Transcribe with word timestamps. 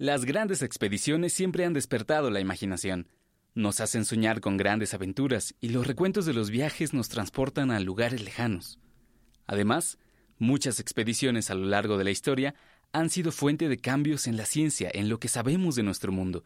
Las 0.00 0.24
grandes 0.24 0.62
expediciones 0.62 1.34
siempre 1.34 1.66
han 1.66 1.74
despertado 1.74 2.30
la 2.30 2.40
imaginación. 2.40 3.06
Nos 3.54 3.80
hacen 3.80 4.06
soñar 4.06 4.40
con 4.40 4.56
grandes 4.56 4.94
aventuras 4.94 5.54
y 5.60 5.68
los 5.68 5.86
recuentos 5.86 6.24
de 6.24 6.32
los 6.32 6.48
viajes 6.48 6.94
nos 6.94 7.10
transportan 7.10 7.70
a 7.70 7.80
lugares 7.80 8.22
lejanos. 8.22 8.78
Además, 9.46 9.98
muchas 10.38 10.80
expediciones 10.80 11.50
a 11.50 11.54
lo 11.54 11.66
largo 11.66 11.98
de 11.98 12.04
la 12.04 12.12
historia 12.12 12.54
han 12.92 13.10
sido 13.10 13.30
fuente 13.30 13.68
de 13.68 13.76
cambios 13.76 14.26
en 14.26 14.38
la 14.38 14.46
ciencia, 14.46 14.90
en 14.90 15.10
lo 15.10 15.20
que 15.20 15.28
sabemos 15.28 15.74
de 15.74 15.82
nuestro 15.82 16.12
mundo. 16.12 16.44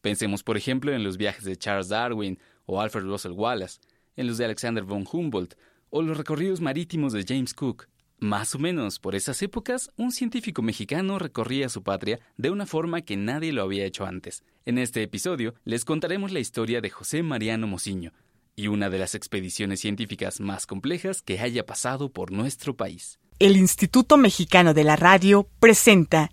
Pensemos, 0.00 0.42
por 0.42 0.56
ejemplo, 0.56 0.90
en 0.94 1.04
los 1.04 1.18
viajes 1.18 1.44
de 1.44 1.56
Charles 1.56 1.90
Darwin 1.90 2.38
o 2.64 2.80
Alfred 2.80 3.04
Russell 3.04 3.32
Wallace, 3.32 3.82
en 4.16 4.28
los 4.28 4.38
de 4.38 4.46
Alexander 4.46 4.82
von 4.82 5.06
Humboldt 5.12 5.56
o 5.90 6.00
los 6.00 6.16
recorridos 6.16 6.62
marítimos 6.62 7.12
de 7.12 7.26
James 7.28 7.52
Cook. 7.52 7.86
Más 8.24 8.54
o 8.54 8.58
menos 8.58 9.00
por 9.00 9.14
esas 9.14 9.42
épocas, 9.42 9.90
un 9.98 10.10
científico 10.10 10.62
mexicano 10.62 11.18
recorría 11.18 11.68
su 11.68 11.82
patria 11.82 12.20
de 12.38 12.48
una 12.48 12.64
forma 12.64 13.02
que 13.02 13.18
nadie 13.18 13.52
lo 13.52 13.60
había 13.62 13.84
hecho 13.84 14.06
antes. 14.06 14.44
En 14.64 14.78
este 14.78 15.02
episodio 15.02 15.52
les 15.66 15.84
contaremos 15.84 16.32
la 16.32 16.40
historia 16.40 16.80
de 16.80 16.88
José 16.88 17.22
Mariano 17.22 17.66
Mociño 17.66 18.14
y 18.56 18.68
una 18.68 18.88
de 18.88 18.98
las 18.98 19.14
expediciones 19.14 19.80
científicas 19.80 20.40
más 20.40 20.64
complejas 20.64 21.20
que 21.20 21.38
haya 21.38 21.66
pasado 21.66 22.08
por 22.08 22.32
nuestro 22.32 22.74
país. 22.74 23.18
El 23.38 23.58
Instituto 23.58 24.16
Mexicano 24.16 24.72
de 24.72 24.84
la 24.84 24.96
Radio 24.96 25.46
presenta 25.60 26.30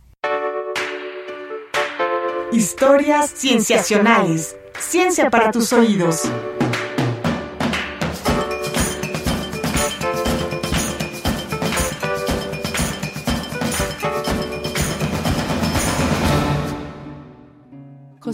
Historias 2.54 3.32
Cienciacionales. 3.36 4.56
Ciencia 4.80 5.30
para 5.30 5.52
tus 5.52 5.74
oídos. 5.74 6.22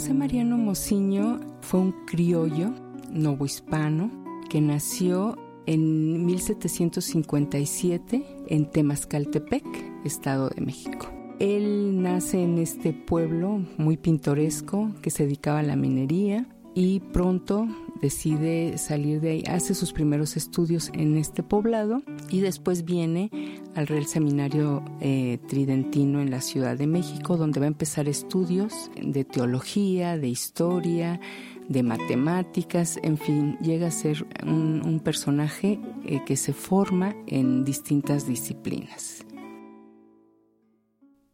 José 0.08 0.18
Mariano 0.18 0.58
Mociño 0.58 1.42
fue 1.60 1.82
un 1.82 1.92
criollo 2.06 2.72
novohispano 3.12 4.10
que 4.50 4.62
nació 4.62 5.38
en 5.66 6.26
1757 6.26 8.26
en 8.48 8.72
Temascaltepec, 8.72 9.66
Estado 10.06 10.48
de 10.48 10.62
México. 10.62 11.10
Él 11.40 12.02
nace 12.02 12.42
en 12.42 12.58
este 12.58 12.94
pueblo 12.94 13.62
muy 13.78 13.98
pintoresco 13.98 14.94
que 15.02 15.10
se 15.10 15.26
dedicaba 15.26 15.60
a 15.60 15.64
la 15.64 15.76
minería 15.76 16.48
y 16.78 17.00
pronto 17.00 17.68
decide 18.04 18.78
salir 18.78 19.20
de 19.20 19.32
ahí, 19.32 19.44
hace 19.50 19.74
sus 19.74 19.94
primeros 19.94 20.38
estudios 20.38 20.92
en 20.94 21.18
este 21.18 21.42
poblado 21.42 22.04
y 22.30 22.42
después 22.42 22.86
viene 22.86 23.32
al 23.74 23.88
Real 23.88 24.06
Seminario 24.06 24.86
eh, 25.02 25.40
Tridentino 25.48 26.22
en 26.22 26.30
la 26.30 26.40
Ciudad 26.40 26.78
de 26.78 26.86
México, 26.86 27.36
donde 27.36 27.60
va 27.60 27.66
a 27.66 27.70
empezar 27.70 28.08
estudios 28.08 28.92
de 29.02 29.26
teología, 29.26 30.20
de 30.20 30.28
historia, 30.28 31.20
de 31.68 31.82
matemáticas, 31.82 33.00
en 33.02 33.18
fin, 33.18 33.58
llega 33.60 33.88
a 33.88 33.92
ser 33.92 34.28
un, 34.46 35.02
personaje 35.04 35.80
eh, 36.06 36.22
que 36.28 36.38
se 36.38 36.54
forma 36.54 37.16
en 37.26 37.66
distintas 37.66 38.28
disciplinas. 38.28 39.26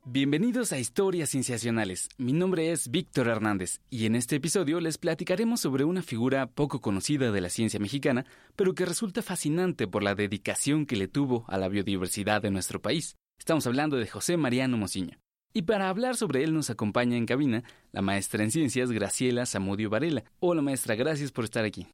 Bienvenidos 0.05 0.73
a 0.73 0.79
Historias 0.79 1.29
Cienciacionales. 1.29 2.09
Mi 2.17 2.33
nombre 2.33 2.73
es 2.73 2.91
Víctor 2.91 3.29
Hernández 3.29 3.79
y 3.89 4.05
en 4.05 4.15
este 4.15 4.35
episodio 4.35 4.81
les 4.81 4.97
platicaremos 4.97 5.61
sobre 5.61 5.85
una 5.85 6.01
figura 6.01 6.45
poco 6.45 6.81
conocida 6.81 7.31
de 7.31 7.39
la 7.39 7.47
ciencia 7.47 7.79
mexicana, 7.79 8.25
pero 8.57 8.75
que 8.75 8.85
resulta 8.85 9.21
fascinante 9.21 9.87
por 9.87 10.03
la 10.03 10.13
dedicación 10.13 10.85
que 10.85 10.97
le 10.97 11.07
tuvo 11.07 11.45
a 11.47 11.57
la 11.57 11.69
biodiversidad 11.69 12.41
de 12.41 12.51
nuestro 12.51 12.81
país. 12.81 13.15
Estamos 13.39 13.65
hablando 13.65 13.95
de 13.95 14.05
José 14.05 14.35
Mariano 14.35 14.75
Mociño. 14.75 15.17
Y 15.53 15.61
para 15.61 15.87
hablar 15.87 16.17
sobre 16.17 16.43
él 16.43 16.53
nos 16.53 16.69
acompaña 16.69 17.15
en 17.15 17.25
cabina 17.25 17.63
la 17.93 18.01
maestra 18.01 18.43
en 18.43 18.51
ciencias 18.51 18.91
Graciela 18.91 19.45
Zamudio 19.45 19.89
Varela. 19.89 20.25
Hola 20.41 20.61
maestra, 20.61 20.95
gracias 20.95 21.31
por 21.31 21.45
estar 21.45 21.63
aquí. 21.63 21.87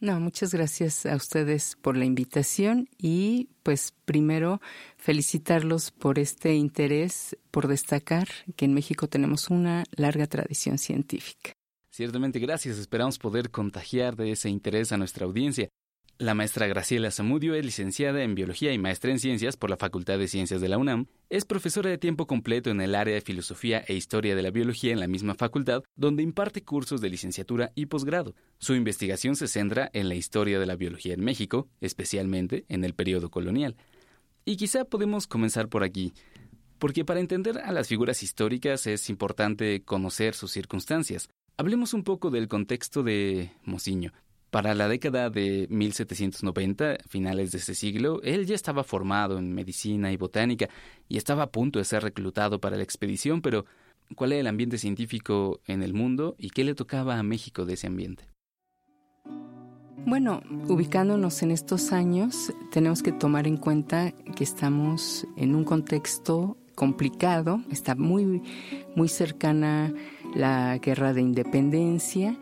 No, 0.00 0.20
muchas 0.20 0.54
gracias 0.54 1.06
a 1.06 1.16
ustedes 1.16 1.76
por 1.82 1.96
la 1.96 2.04
invitación 2.04 2.88
y 2.98 3.48
pues 3.64 3.92
primero 4.04 4.60
felicitarlos 4.96 5.90
por 5.90 6.20
este 6.20 6.54
interés 6.54 7.36
por 7.50 7.66
destacar 7.66 8.28
que 8.54 8.64
en 8.66 8.74
México 8.74 9.08
tenemos 9.08 9.50
una 9.50 9.82
larga 9.96 10.28
tradición 10.28 10.78
científica. 10.78 11.52
Ciertamente 11.90 12.38
gracias, 12.38 12.78
esperamos 12.78 13.18
poder 13.18 13.50
contagiar 13.50 14.14
de 14.14 14.30
ese 14.30 14.48
interés 14.48 14.92
a 14.92 14.98
nuestra 14.98 15.26
audiencia. 15.26 15.68
La 16.20 16.34
maestra 16.34 16.66
Graciela 16.66 17.12
Zamudio 17.12 17.54
es 17.54 17.64
licenciada 17.64 18.24
en 18.24 18.34
Biología 18.34 18.72
y 18.72 18.78
maestra 18.78 19.12
en 19.12 19.20
Ciencias 19.20 19.56
por 19.56 19.70
la 19.70 19.76
Facultad 19.76 20.18
de 20.18 20.26
Ciencias 20.26 20.60
de 20.60 20.68
la 20.68 20.76
UNAM. 20.76 21.06
Es 21.30 21.44
profesora 21.44 21.90
de 21.90 21.98
tiempo 21.98 22.26
completo 22.26 22.70
en 22.70 22.80
el 22.80 22.96
área 22.96 23.14
de 23.14 23.20
Filosofía 23.20 23.84
e 23.86 23.94
Historia 23.94 24.34
de 24.34 24.42
la 24.42 24.50
Biología 24.50 24.92
en 24.92 24.98
la 24.98 25.06
misma 25.06 25.36
facultad, 25.36 25.84
donde 25.94 26.24
imparte 26.24 26.64
cursos 26.64 27.00
de 27.00 27.08
licenciatura 27.08 27.70
y 27.76 27.86
posgrado. 27.86 28.34
Su 28.58 28.74
investigación 28.74 29.36
se 29.36 29.46
centra 29.46 29.90
en 29.92 30.08
la 30.08 30.16
historia 30.16 30.58
de 30.58 30.66
la 30.66 30.74
biología 30.74 31.14
en 31.14 31.22
México, 31.22 31.68
especialmente 31.80 32.64
en 32.68 32.82
el 32.82 32.94
periodo 32.94 33.30
colonial. 33.30 33.76
Y 34.44 34.56
quizá 34.56 34.86
podemos 34.86 35.28
comenzar 35.28 35.68
por 35.68 35.84
aquí, 35.84 36.14
porque 36.80 37.04
para 37.04 37.20
entender 37.20 37.58
a 37.58 37.70
las 37.70 37.86
figuras 37.86 38.24
históricas 38.24 38.88
es 38.88 39.08
importante 39.08 39.84
conocer 39.84 40.34
sus 40.34 40.50
circunstancias. 40.50 41.28
Hablemos 41.56 41.94
un 41.94 42.02
poco 42.02 42.30
del 42.30 42.48
contexto 42.48 43.04
de 43.04 43.52
Mociño. 43.62 44.12
Para 44.50 44.74
la 44.74 44.88
década 44.88 45.28
de 45.28 45.66
1790, 45.68 46.98
finales 47.06 47.52
de 47.52 47.58
ese 47.58 47.74
siglo, 47.74 48.22
él 48.22 48.46
ya 48.46 48.54
estaba 48.54 48.82
formado 48.82 49.38
en 49.38 49.52
medicina 49.52 50.10
y 50.10 50.16
botánica 50.16 50.68
y 51.06 51.18
estaba 51.18 51.42
a 51.44 51.50
punto 51.50 51.78
de 51.78 51.84
ser 51.84 52.02
reclutado 52.02 52.58
para 52.58 52.78
la 52.78 52.82
expedición, 52.82 53.42
pero 53.42 53.66
¿cuál 54.14 54.32
era 54.32 54.40
el 54.40 54.46
ambiente 54.46 54.78
científico 54.78 55.60
en 55.66 55.82
el 55.82 55.92
mundo 55.92 56.34
y 56.38 56.48
qué 56.48 56.64
le 56.64 56.74
tocaba 56.74 57.18
a 57.18 57.22
México 57.22 57.66
de 57.66 57.74
ese 57.74 57.88
ambiente? 57.88 58.24
Bueno, 60.06 60.40
ubicándonos 60.68 61.42
en 61.42 61.50
estos 61.50 61.92
años, 61.92 62.54
tenemos 62.72 63.02
que 63.02 63.12
tomar 63.12 63.46
en 63.46 63.58
cuenta 63.58 64.12
que 64.12 64.44
estamos 64.44 65.26
en 65.36 65.54
un 65.54 65.64
contexto 65.64 66.56
complicado, 66.74 67.60
está 67.70 67.94
muy, 67.94 68.40
muy 68.96 69.08
cercana 69.08 69.92
la 70.34 70.78
guerra 70.78 71.12
de 71.12 71.20
independencia 71.20 72.38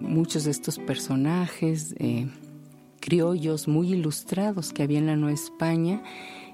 muchos 0.00 0.44
de 0.44 0.50
estos 0.50 0.78
personajes 0.78 1.94
eh, 1.98 2.26
criollos 3.00 3.68
muy 3.68 3.92
ilustrados 3.92 4.72
que 4.72 4.82
había 4.82 4.98
en 4.98 5.06
la 5.06 5.16
Nueva 5.16 5.34
España, 5.34 6.02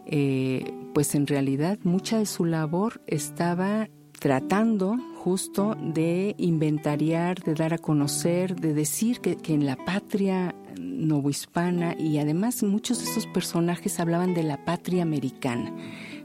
eh, 0.06 0.72
pues 0.94 1.14
en 1.14 1.26
realidad 1.26 1.78
mucha 1.82 2.18
de 2.18 2.26
su 2.26 2.44
labor 2.44 3.00
estaba 3.06 3.88
tratando 4.18 4.96
justo 5.16 5.76
de 5.80 6.34
inventariar, 6.38 7.42
de 7.42 7.54
dar 7.54 7.74
a 7.74 7.78
conocer, 7.78 8.56
de 8.56 8.72
decir 8.72 9.20
que, 9.20 9.36
en 9.52 9.66
la 9.66 9.76
patria 9.76 10.54
novohispana 10.78 11.96
y 11.98 12.18
además 12.18 12.62
muchos 12.62 12.98
de 12.98 13.04
estos 13.06 13.26
personajes 13.26 13.98
hablaban 13.98 14.34
de 14.34 14.44
la 14.44 14.64
patria 14.64 15.02
americana. 15.02 15.74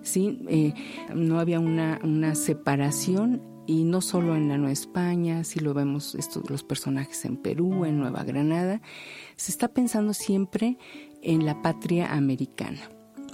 ¿sí? 0.04 0.40
Eh, 0.48 0.74
no 1.16 1.40
había 1.40 1.60
una, 1.60 2.00
una 2.04 2.36
separación 2.36 3.42
y 3.72 3.86
no 3.86 4.02
solo 4.02 4.36
en 4.36 4.50
la 4.50 4.58
Nueva 4.58 4.74
España, 4.74 5.46
si 5.46 5.62
lo 5.62 5.74
vemos 5.74 6.14
estos, 6.16 6.50
los 6.50 6.62
personajes 6.62 7.24
en 7.24 7.38
Perú, 7.38 7.86
en 7.86 8.00
Nueva 8.00 8.26
Granada, 8.26 8.82
se 9.38 9.50
está 9.50 9.70
pensando 9.70 10.14
siempre 10.14 10.78
en 11.22 11.46
la 11.46 11.62
patria 11.62 12.12
americana. 12.12 12.82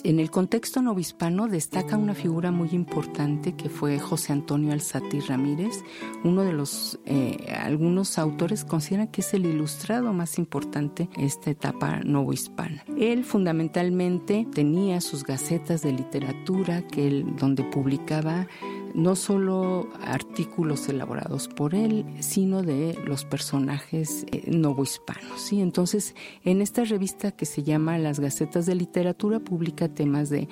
En 0.04 0.20
el 0.20 0.30
contexto 0.30 0.82
novohispano 0.82 1.48
destaca 1.48 1.98
una 1.98 2.14
figura 2.14 2.52
muy 2.52 2.70
importante 2.72 3.56
que 3.56 3.68
fue 3.68 3.98
José 4.00 4.32
Antonio 4.32 4.72
Alzati 4.72 5.20
Ramírez, 5.22 5.84
uno 6.24 6.44
de 6.44 6.54
los, 6.54 7.00
eh, 7.06 7.54
algunos 7.60 8.20
autores 8.20 8.64
consideran 8.64 9.08
que 9.08 9.22
es 9.22 9.34
el 9.34 9.46
ilustrado 9.46 10.14
más 10.14 10.38
importante 10.38 11.10
esta 11.18 11.50
etapa 11.50 12.00
novohispana. 12.06 12.86
Él 12.98 13.24
fundamentalmente 13.24 14.48
tenía 14.54 15.02
sus 15.02 15.24
gacetas 15.24 15.82
de 15.82 15.94
literatura 15.94 16.84
que 16.84 17.08
él, 17.08 17.36
donde 17.36 17.64
publicaba 17.64 18.48
no 18.94 19.16
solo 19.16 19.90
artículos 20.02 20.88
elaborados 20.90 21.48
por 21.48 21.76
él, 21.76 22.06
sino 22.20 22.64
de 22.64 22.98
los 23.06 23.26
personajes 23.26 24.26
eh, 24.32 24.44
novohispanos. 24.48 25.42
¿sí? 25.42 25.62
Entonces, 25.62 26.16
en 26.44 26.62
esta 26.62 26.84
revista 26.84 27.32
que 27.32 27.46
se 27.46 27.64
llama 27.64 27.98
Las 27.98 28.20
Gacetas 28.20 28.66
de 28.66 28.76
Literatura, 28.76 29.40
publica 29.40 29.88
temas 29.88 30.30
de 30.30 30.48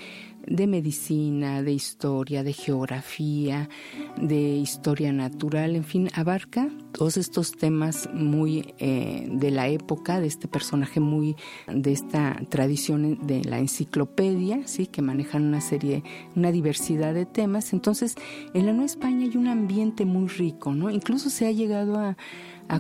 de 0.48 0.68
medicina, 0.68 1.64
de 1.64 1.74
historia, 1.74 2.44
de 2.44 2.54
geografía, 2.54 3.70
de 4.18 4.56
historia 4.56 5.12
natural, 5.12 5.76
en 5.76 5.84
fin, 5.84 6.10
abarca 6.14 6.70
todos 6.92 7.18
estos 7.18 7.52
temas 7.52 8.10
muy 8.14 8.74
eh, 8.78 9.28
de 9.30 9.52
la 9.52 9.68
época, 9.68 10.20
de 10.20 10.28
este 10.28 10.48
personaje 10.48 11.00
muy 11.00 11.36
de 11.68 11.92
esta 11.92 12.40
tradición 12.50 13.26
de 13.28 13.44
la 13.44 13.60
enciclopedia, 13.60 14.66
sí, 14.66 14.88
que 14.88 15.02
manejan 15.02 15.44
una 15.44 15.62
serie, 15.62 16.04
una 16.36 16.52
diversidad 16.52 17.14
de 17.14 17.26
temas. 17.26 17.74
Entonces, 17.74 18.16
en 18.54 18.66
la 18.66 18.72
Nueva 18.72 18.86
España 18.86 19.26
hay 19.26 19.38
un 19.38 19.48
ambiente 19.48 20.06
muy 20.06 20.28
rico, 20.28 20.74
¿no? 20.74 20.90
Incluso 20.90 21.30
se 21.30 21.48
ha 21.48 21.52
llegado 21.52 21.98
a, 22.00 22.16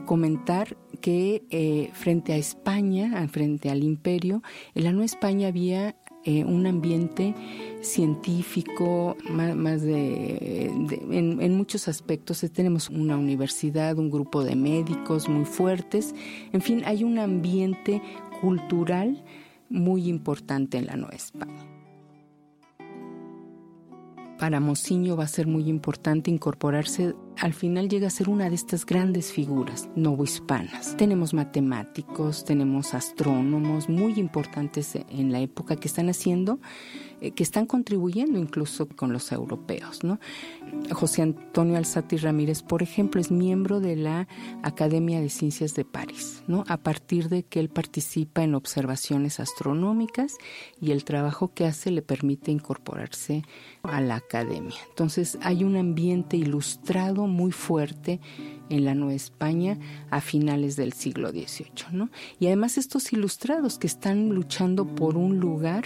comentar 0.06 0.78
que 1.00 1.44
eh, 1.52 1.92
frente 1.94 2.34
a 2.34 2.38
España, 2.38 3.28
frente 3.28 3.70
al 3.70 3.84
imperio, 3.84 4.42
en 4.74 4.84
la 4.84 4.92
Nueva 4.92 5.06
España 5.06 5.48
había 5.50 5.96
eh, 6.26 6.44
un 6.44 6.66
ambiente 6.66 7.34
científico, 7.82 9.16
más, 9.30 9.82
de, 9.84 10.66
en, 11.12 11.42
en, 11.42 11.56
muchos 11.56 11.88
aspectos. 11.88 12.44
Tenemos 12.52 12.90
una 12.90 13.16
universidad, 13.16 13.98
un 14.00 14.10
grupo 14.10 14.44
de 14.44 14.56
médicos 14.56 15.30
muy 15.30 15.46
fuertes. 15.46 16.16
En 16.52 16.62
fin, 16.62 16.82
hay 16.86 17.04
un 17.04 17.20
ambiente 17.20 18.02
cultural 18.42 19.24
muy 19.70 20.08
importante 20.08 20.78
en 20.80 20.88
la 20.88 20.96
Nueva 20.96 21.16
España. 21.16 21.85
Para 24.40 24.60
Mociño 24.60 25.16
va 25.16 25.24
a 25.24 25.28
ser 25.28 25.48
muy 25.48 25.70
importante 25.70 26.30
incorporarse, 26.30 27.16
al 27.40 27.54
final 27.54 27.88
llega 27.88 28.08
a 28.08 28.10
ser 28.10 28.28
una 28.28 28.50
de 28.50 28.56
estas 28.56 28.86
grandes 28.86 29.32
figuras 29.32 29.90
novohispanas. 29.96 30.98
Tenemos 30.98 31.34
matemáticos, 31.34 32.44
tenemos 32.44 32.94
astrónomos 32.94 33.88
muy 33.88 34.20
importantes 34.20 34.96
en 34.96 35.32
la 35.32 35.40
época 35.40 35.78
que 35.78 35.88
están 35.88 36.10
haciendo 36.10 36.60
que 37.32 37.44
están 37.44 37.66
contribuyendo 37.66 38.38
incluso 38.40 38.88
con 38.88 39.14
los 39.14 39.32
europeos. 39.32 40.00
José 40.92 41.22
Antonio 41.22 41.78
Alzati 41.78 42.18
Ramírez, 42.18 42.62
por 42.62 42.84
ejemplo, 42.84 43.22
es 43.22 43.32
miembro 43.32 43.80
de 43.80 43.96
la 43.96 44.28
Academia 44.64 45.22
de 45.22 45.30
Ciencias 45.30 45.74
de 45.74 45.86
París, 45.86 46.44
¿no? 46.48 46.64
a 46.68 46.78
partir 46.78 47.30
de 47.30 47.44
que 47.44 47.60
él 47.60 47.70
participa 47.70 48.44
en 48.44 48.56
observaciones 48.56 49.40
astronómicas 49.40 50.36
y 50.82 50.92
el 50.92 51.04
trabajo 51.04 51.54
que 51.54 51.66
hace 51.66 51.92
le 51.92 52.02
permite 52.02 52.52
incorporarse 52.52 53.44
a 53.84 54.02
la 54.02 54.16
academia. 54.16 54.78
Entonces 54.90 55.38
hay 55.42 55.64
un 55.64 55.76
ambiente 55.76 56.38
ilustrado 56.38 57.28
muy 57.28 57.52
fuerte 57.52 58.20
en 58.70 58.86
la 58.86 58.96
Nueva 58.96 59.14
España 59.14 59.78
a 60.10 60.22
finales 60.22 60.76
del 60.76 60.94
siglo 60.94 61.30
XVIII. 61.30 62.10
Y 62.40 62.48
además 62.48 62.78
estos 62.78 63.14
ilustrados 63.14 63.78
que 63.78 63.88
están 63.88 64.30
luchando 64.30 64.88
por 64.96 65.18
un 65.18 65.40
lugar 65.40 65.86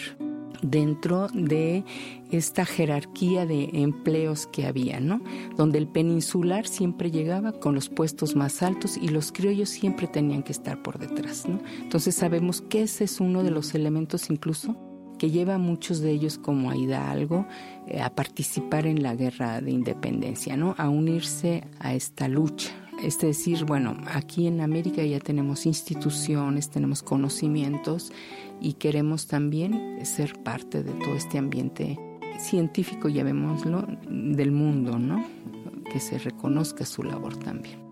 dentro 0.61 1.27
de 1.33 1.83
esta 2.31 2.65
jerarquía 2.65 3.45
de 3.45 3.69
empleos 3.73 4.47
que 4.47 4.65
había, 4.65 4.99
¿no? 4.99 5.21
Donde 5.55 5.77
el 5.77 5.87
peninsular 5.87 6.67
siempre 6.67 7.11
llegaba 7.11 7.51
con 7.53 7.75
los 7.75 7.89
puestos 7.89 8.35
más 8.35 8.61
altos 8.61 8.97
y 8.97 9.09
los 9.09 9.31
criollos 9.31 9.69
siempre 9.69 10.07
tenían 10.07 10.43
que 10.43 10.51
estar 10.51 10.81
por 10.81 10.99
detrás, 10.99 11.47
¿no? 11.47 11.59
Entonces 11.81 12.15
sabemos 12.15 12.61
que 12.61 12.83
ese 12.83 13.05
es 13.05 13.19
uno 13.19 13.43
de 13.43 13.51
los 13.51 13.73
elementos 13.75 14.29
incluso 14.29 14.75
que 15.17 15.29
lleva 15.29 15.55
a 15.55 15.59
muchos 15.59 15.99
de 15.99 16.11
ellos 16.11 16.37
como 16.37 16.71
a 16.71 16.77
Hidalgo 16.77 17.45
eh, 17.87 18.01
a 18.01 18.15
participar 18.15 18.87
en 18.87 19.03
la 19.03 19.15
guerra 19.15 19.61
de 19.61 19.71
independencia, 19.71 20.57
¿no? 20.57 20.75
A 20.77 20.89
unirse 20.89 21.65
a 21.79 21.93
esta 21.93 22.27
lucha. 22.27 22.71
Es 23.03 23.17
decir, 23.19 23.63
bueno, 23.65 23.95
aquí 24.13 24.47
en 24.47 24.59
América 24.59 25.03
ya 25.03 25.19
tenemos 25.19 25.65
instituciones, 25.65 26.69
tenemos 26.69 27.01
conocimientos 27.01 28.11
y 28.59 28.73
queremos 28.73 29.27
también 29.27 30.05
ser 30.05 30.41
parte 30.43 30.83
de 30.83 30.91
todo 30.93 31.15
este 31.15 31.37
ambiente 31.37 31.97
científico, 32.39 33.07
llamémoslo, 33.07 33.87
del 34.09 34.51
mundo, 34.51 34.99
¿no? 34.99 35.25
Que 35.91 35.99
se 35.99 36.17
reconozca 36.17 36.85
su 36.85 37.03
labor 37.03 37.37
también. 37.37 37.88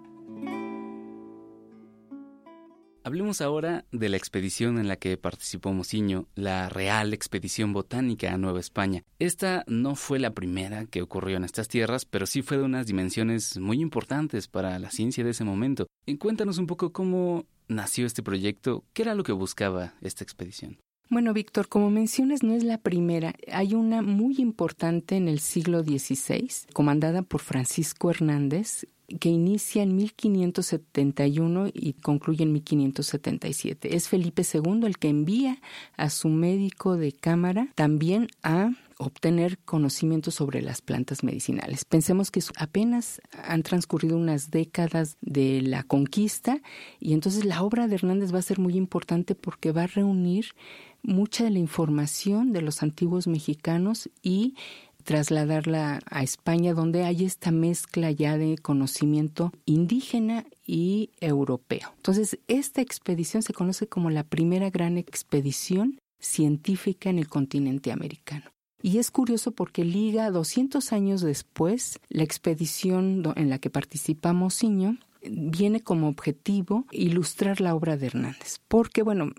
Hablemos 3.07 3.39
ahora 3.39 3.86
de 3.94 4.09
la 4.09 4.18
expedición 4.18 4.77
en 4.77 4.89
la 4.89 4.98
que 4.98 5.15
participó 5.15 5.71
Mociño, 5.71 6.27
la 6.36 6.68
Real 6.68 7.13
Expedición 7.13 7.71
Botánica 7.71 8.33
a 8.33 8.38
Nueva 8.38 8.59
España. 8.59 9.01
Esta 9.18 9.63
no 9.65 9.95
fue 9.95 10.19
la 10.19 10.31
primera 10.31 10.88
que 10.88 11.01
ocurrió 11.01 11.38
en 11.38 11.45
estas 11.45 11.69
tierras, 11.69 12.04
pero 12.04 12.25
sí 12.25 12.42
fue 12.42 12.57
de 12.57 12.63
unas 12.63 12.86
dimensiones 12.86 13.59
muy 13.59 13.80
importantes 13.80 14.50
para 14.50 14.77
la 14.77 14.92
ciencia 14.92 15.24
de 15.24 15.30
ese 15.30 15.45
momento. 15.45 15.88
Cuéntanos 16.19 16.57
un 16.57 16.68
poco 16.68 16.92
cómo 16.92 17.45
nació 17.69 18.06
este 18.06 18.24
proyecto? 18.24 18.83
¿Qué 18.92 19.04
era 19.04 19.15
lo 19.15 19.24
que 19.24 19.31
buscaba 19.31 19.94
esta 20.01 20.25
expedición? 20.25 20.77
Bueno, 21.09 21.31
Víctor, 21.31 21.69
como 21.69 21.89
mencionas, 21.89 22.44
no 22.44 22.54
es 22.54 22.65
la 22.65 22.77
primera. 22.77 23.33
Hay 23.54 23.74
una 23.74 24.01
muy 24.01 24.36
importante 24.39 25.15
en 25.15 25.30
el 25.30 25.39
siglo 25.39 25.81
XVI, 25.81 26.50
comandada 26.74 27.21
por 27.21 27.39
Francisco 27.39 28.12
Hernández, 28.12 28.86
que 29.19 29.30
inicia 29.30 29.83
en 29.83 29.95
1571 29.95 31.68
y 31.74 31.94
concluye 31.94 32.44
en 32.44 32.54
1577. 32.54 33.95
Es 33.95 34.09
Felipe 34.09 34.44
II 34.44 34.86
el 34.86 34.98
que 34.98 35.09
envía 35.09 35.59
a 35.95 36.09
su 36.09 36.30
médico 36.30 36.98
de 36.98 37.13
cámara 37.13 37.69
también 37.75 38.27
a 38.44 38.71
obtener 39.00 39.59
conocimiento 39.59 40.31
sobre 40.31 40.62
las 40.62 40.81
plantas 40.81 41.24
medicinales. 41.24 41.86
Pensemos 41.86 42.31
que 42.31 42.42
apenas 42.57 43.21
han 43.44 43.62
transcurrido 43.62 44.18
unas 44.18 44.50
décadas 44.50 45.18
de 45.21 45.62
la 45.62 45.83
conquista 45.83 46.62
y 47.00 47.13
entonces 47.13 47.45
la 47.45 47.62
obra 47.62 47.88
de 47.88 47.95
Hernández 47.95 48.33
va 48.33 48.39
a 48.39 48.44
ser 48.44 48.59
muy 48.59 48.75
importante 48.75 49.36
porque 49.36 49.71
va 49.71 49.83
a 49.83 49.88
reunir 49.88 50.48
mucha 51.04 51.44
de 51.44 51.51
la 51.51 51.59
información 51.59 52.51
de 52.51 52.62
los 52.62 52.81
antiguos 52.81 53.27
mexicanos 53.27 54.09
y 54.24 54.56
trasladarla 55.07 56.01
a 56.09 56.21
España, 56.21 56.74
donde 56.74 57.06
hay 57.06 57.24
esta 57.24 57.50
mezcla 57.50 58.12
ya 58.12 58.38
de 58.38 58.57
conocimiento 58.57 59.54
indígena 59.63 60.45
y 60.65 61.12
europeo. 61.21 61.94
Entonces, 61.95 62.39
esta 62.50 62.81
expedición 62.81 63.42
se 63.42 63.54
conoce 63.54 63.88
como 63.88 64.09
la 64.09 64.25
primera 64.25 64.69
gran 64.69 64.98
expedición 64.98 65.98
científica 66.19 67.09
en 67.09 67.19
el 67.19 67.30
continente 67.30 67.94
americano. 67.94 68.51
Y 68.81 68.98
es 68.98 69.09
curioso 69.09 69.51
porque 69.51 69.86
liga 69.86 70.30
200 70.30 70.92
años 70.92 71.21
después 71.21 72.00
la 72.09 72.24
expedición 72.24 73.24
en 73.38 73.50
la 73.50 73.59
que 73.59 73.69
participa 73.69 74.33
Mociño 74.33 74.98
viene 75.21 75.80
como 75.80 76.09
objetivo 76.09 76.86
ilustrar 76.92 77.62
la 77.62 77.75
obra 77.75 77.95
de 77.95 78.07
Hernández. 78.07 78.59
Porque, 78.68 79.04
bueno, 79.04 79.31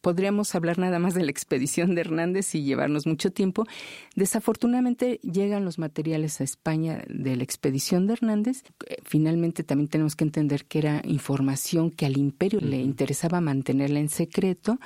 podríamos 0.00 0.54
hablar 0.54 0.78
nada 0.78 0.98
más 0.98 1.14
de 1.14 1.24
la 1.24 1.30
expedición 1.30 1.94
de 1.94 2.02
Hernández 2.02 2.54
y 2.54 2.62
llevarnos 2.62 3.06
mucho 3.06 3.30
tiempo. 3.30 3.66
Desafortunadamente 4.14 5.20
llegan 5.22 5.64
los 5.64 5.78
materiales 5.78 6.40
a 6.40 6.44
España 6.44 7.02
de 7.08 7.36
la 7.36 7.42
expedición 7.42 8.06
de 8.06 8.14
Hernández. 8.14 8.62
Finalmente 9.04 9.64
también 9.64 9.88
tenemos 9.88 10.16
que 10.16 10.24
entender 10.24 10.64
que 10.64 10.78
era 10.78 11.02
información 11.04 11.90
que 11.90 12.06
al 12.06 12.16
imperio 12.16 12.60
le 12.60 12.78
interesaba 12.78 13.40
mantenerla 13.40 14.00
en 14.00 14.08
secreto 14.08 14.78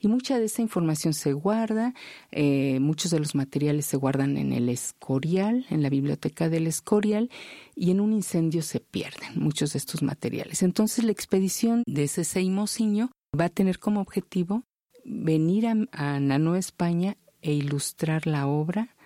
y 0.00 0.08
mucha 0.08 0.38
de 0.38 0.46
esa 0.46 0.62
información 0.62 1.14
se 1.14 1.32
guarda. 1.32 1.94
Eh, 2.32 2.78
muchos 2.80 3.10
de 3.10 3.18
los 3.18 3.34
materiales 3.34 3.86
se 3.86 3.96
guardan 3.96 4.36
en 4.36 4.52
el 4.52 4.68
Escorial, 4.68 5.66
en 5.70 5.82
la 5.82 5.90
biblioteca 5.90 6.48
del 6.48 6.66
Escorial 6.66 7.30
y 7.74 7.90
en 7.90 8.00
un 8.00 8.12
incendio 8.12 8.62
se 8.62 8.80
pierden 8.80 9.30
muchos 9.36 9.72
de 9.72 9.78
estos 9.78 10.02
materiales. 10.02 10.62
Entonces 10.62 11.04
la 11.04 11.12
expedición 11.12 11.82
de 11.86 12.04
ese 12.04 12.24
Seimosiño 12.24 13.10
va 13.38 13.46
a 13.46 13.50
tener 13.50 13.78
como 13.78 14.00
objetivo 14.00 14.64
venir 15.04 15.66
a, 15.66 16.20
Nano 16.20 16.56
España 16.56 17.16
e 17.40 17.52
ilustrar 17.52 18.26
la 18.26 18.46
obra 18.46 18.96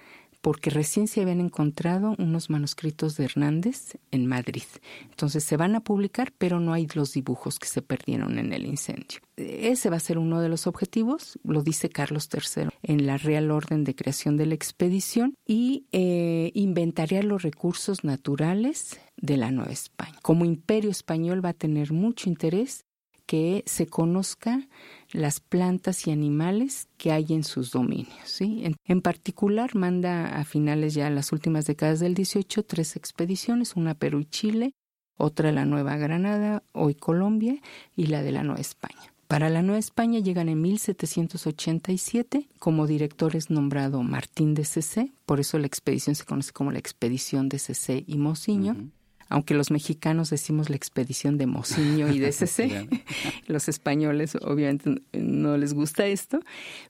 porque 0.41 0.71
recién 0.71 1.07
se 1.07 1.21
habían 1.21 1.41
encontrado 1.41 2.15
unos 2.19 2.49
manuscritos 2.49 3.17
de 3.17 3.25
Hernández 3.25 3.99
en 4.11 4.27
Madrid. 4.27 4.63
Entonces 5.11 5.45
se 5.45 5.59
van 5.59 5.75
a 5.75 5.81
publicar, 5.81 6.33
pero 6.39 6.61
no 6.61 6.73
hay 6.73 6.87
los 6.95 7.13
dibujos 7.13 7.59
que 7.59 7.69
se 7.69 7.83
perdieron 7.83 8.39
en 8.39 8.55
el 8.55 8.65
incendio. 8.65 9.21
Ese 9.37 9.91
va 9.91 9.97
a 9.97 10.01
ser 10.01 10.17
uno 10.17 10.41
de 10.41 10.49
los 10.49 10.67
objetivos, 10.67 11.39
lo 11.45 11.63
dice 11.63 11.91
Carlos 11.91 12.29
III 12.33 12.69
en 12.83 13.07
la 13.07 13.19
Real 13.19 13.51
Orden 13.51 13.85
de 13.85 13.95
Creación 13.95 14.39
de 14.39 14.47
la 14.47 14.55
Expedición, 14.55 15.35
y 15.47 15.87
eh, 15.93 16.53
inventariar 16.55 17.25
los 17.25 17.43
recursos 17.43 18.03
naturales 18.03 18.99
de 19.19 19.37
la 19.37 19.51
Nueva 19.51 19.73
España. 19.73 20.19
Como 20.23 20.47
imperio 20.47 20.91
español 20.91 21.45
va 21.45 21.51
a 21.51 21.55
tener 21.55 21.93
mucho 21.93 22.31
interés 22.31 22.87
que 23.31 23.63
se 23.65 23.87
conozca 23.87 24.67
las 25.13 25.39
plantas 25.39 26.09
y 26.09 26.11
animales 26.11 26.89
que 26.97 27.13
hay 27.13 27.27
en 27.29 27.45
sus 27.45 27.71
dominios. 27.71 28.25
¿sí? 28.25 28.65
En, 28.87 29.03
particular, 29.03 29.77
manda 29.77 30.37
a 30.37 30.45
finales 30.45 30.95
ya 30.95 31.09
las 31.11 31.31
últimas 31.31 31.65
décadas 31.65 32.01
del 32.01 32.15
18 32.15 32.65
tres 32.65 32.97
expediciones, 32.97 33.77
una 33.77 33.93
a 33.93 33.95
Perú 33.95 34.19
y 34.19 34.25
Chile, 34.25 34.73
otra 35.17 35.51
a 35.51 35.53
la 35.53 35.65
Nueva 35.65 35.97
Granada, 35.97 36.65
hoy 36.73 36.97
Colombia, 36.97 37.55
y 37.95 38.07
la 38.07 38.25
de 38.25 38.33
la 38.33 38.43
Nueva 38.43 38.61
España. 38.61 39.15
Para 39.29 39.49
la 39.49 39.63
Nueva 39.63 39.79
España 39.79 40.19
llegan 40.19 40.49
en 40.49 40.61
1787, 40.61 42.49
como 42.59 42.89
director 42.89 43.37
es 43.37 43.49
nombrado 43.49 44.03
Martín 44.03 44.55
de 44.55 44.65
Cc, 44.65 45.13
por 45.25 45.39
eso 45.39 45.57
la 45.61 45.69
expedición 45.69 46.17
se 46.17 46.25
conoce 46.25 46.51
como 46.51 46.73
la 46.73 46.81
expedición 46.81 47.49
de 47.49 47.61
Cc 47.61 48.03
y 48.09 48.19
Mociño 48.19 48.91
aunque 49.31 49.55
los 49.55 49.71
mexicanos 49.71 50.29
decimos 50.29 50.69
la 50.69 50.77
expedición 50.77 51.39
de 51.39 51.47
Mociño 51.47 52.13
y 52.13 52.19
de 52.19 52.33
CC, 52.33 52.89
los 53.47 53.69
españoles 53.69 54.37
obviamente 54.43 55.03
no 55.13 55.57
les 55.57 55.73
gusta 55.73 56.07
esto, 56.07 56.41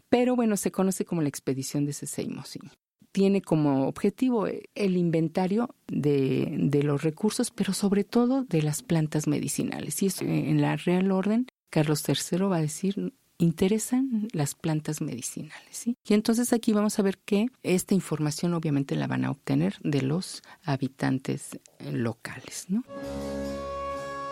pero 0.09 0.35
bueno, 0.35 0.57
se 0.57 0.73
conoce 0.73 1.05
como 1.05 1.23
la 1.23 1.29
expedición 1.29 1.85
de 1.85 1.93
CC 1.93 2.23
y 2.23 2.31
Mociño. 2.31 2.71
Tiene 3.13 3.43
como 3.43 3.89
objetivo 3.89 4.47
el 4.47 4.97
inventario 4.97 5.75
de, 5.89 6.57
de 6.59 6.83
los 6.83 7.03
recursos, 7.03 7.51
pero 7.51 7.73
sobre 7.73 8.05
todo 8.05 8.45
de 8.45 8.63
las 8.63 8.83
plantas 8.83 9.27
medicinales. 9.27 10.01
Y 10.03 10.07
eso 10.07 10.25
en 10.25 10.61
la 10.61 10.77
Real 10.77 11.11
Orden, 11.11 11.47
Carlos 11.71 12.05
III 12.09 12.39
va 12.45 12.59
a 12.59 12.61
decir, 12.61 13.13
interesan 13.41 14.29
las 14.33 14.55
plantas 14.55 15.01
medicinales. 15.01 15.69
¿sí? 15.71 15.97
Y 16.07 16.15
entonces 16.15 16.53
aquí 16.53 16.73
vamos 16.73 16.99
a 16.99 17.03
ver 17.03 17.19
que 17.19 17.47
esta 17.63 17.95
información 17.95 18.55
obviamente 18.55 18.97
la 18.97 19.07
van 19.07 19.25
a 19.25 19.31
obtener 19.31 19.77
de 19.83 20.03
los 20.03 20.43
habitantes 20.65 21.59
locales. 21.91 22.67
¿no? 22.69 22.85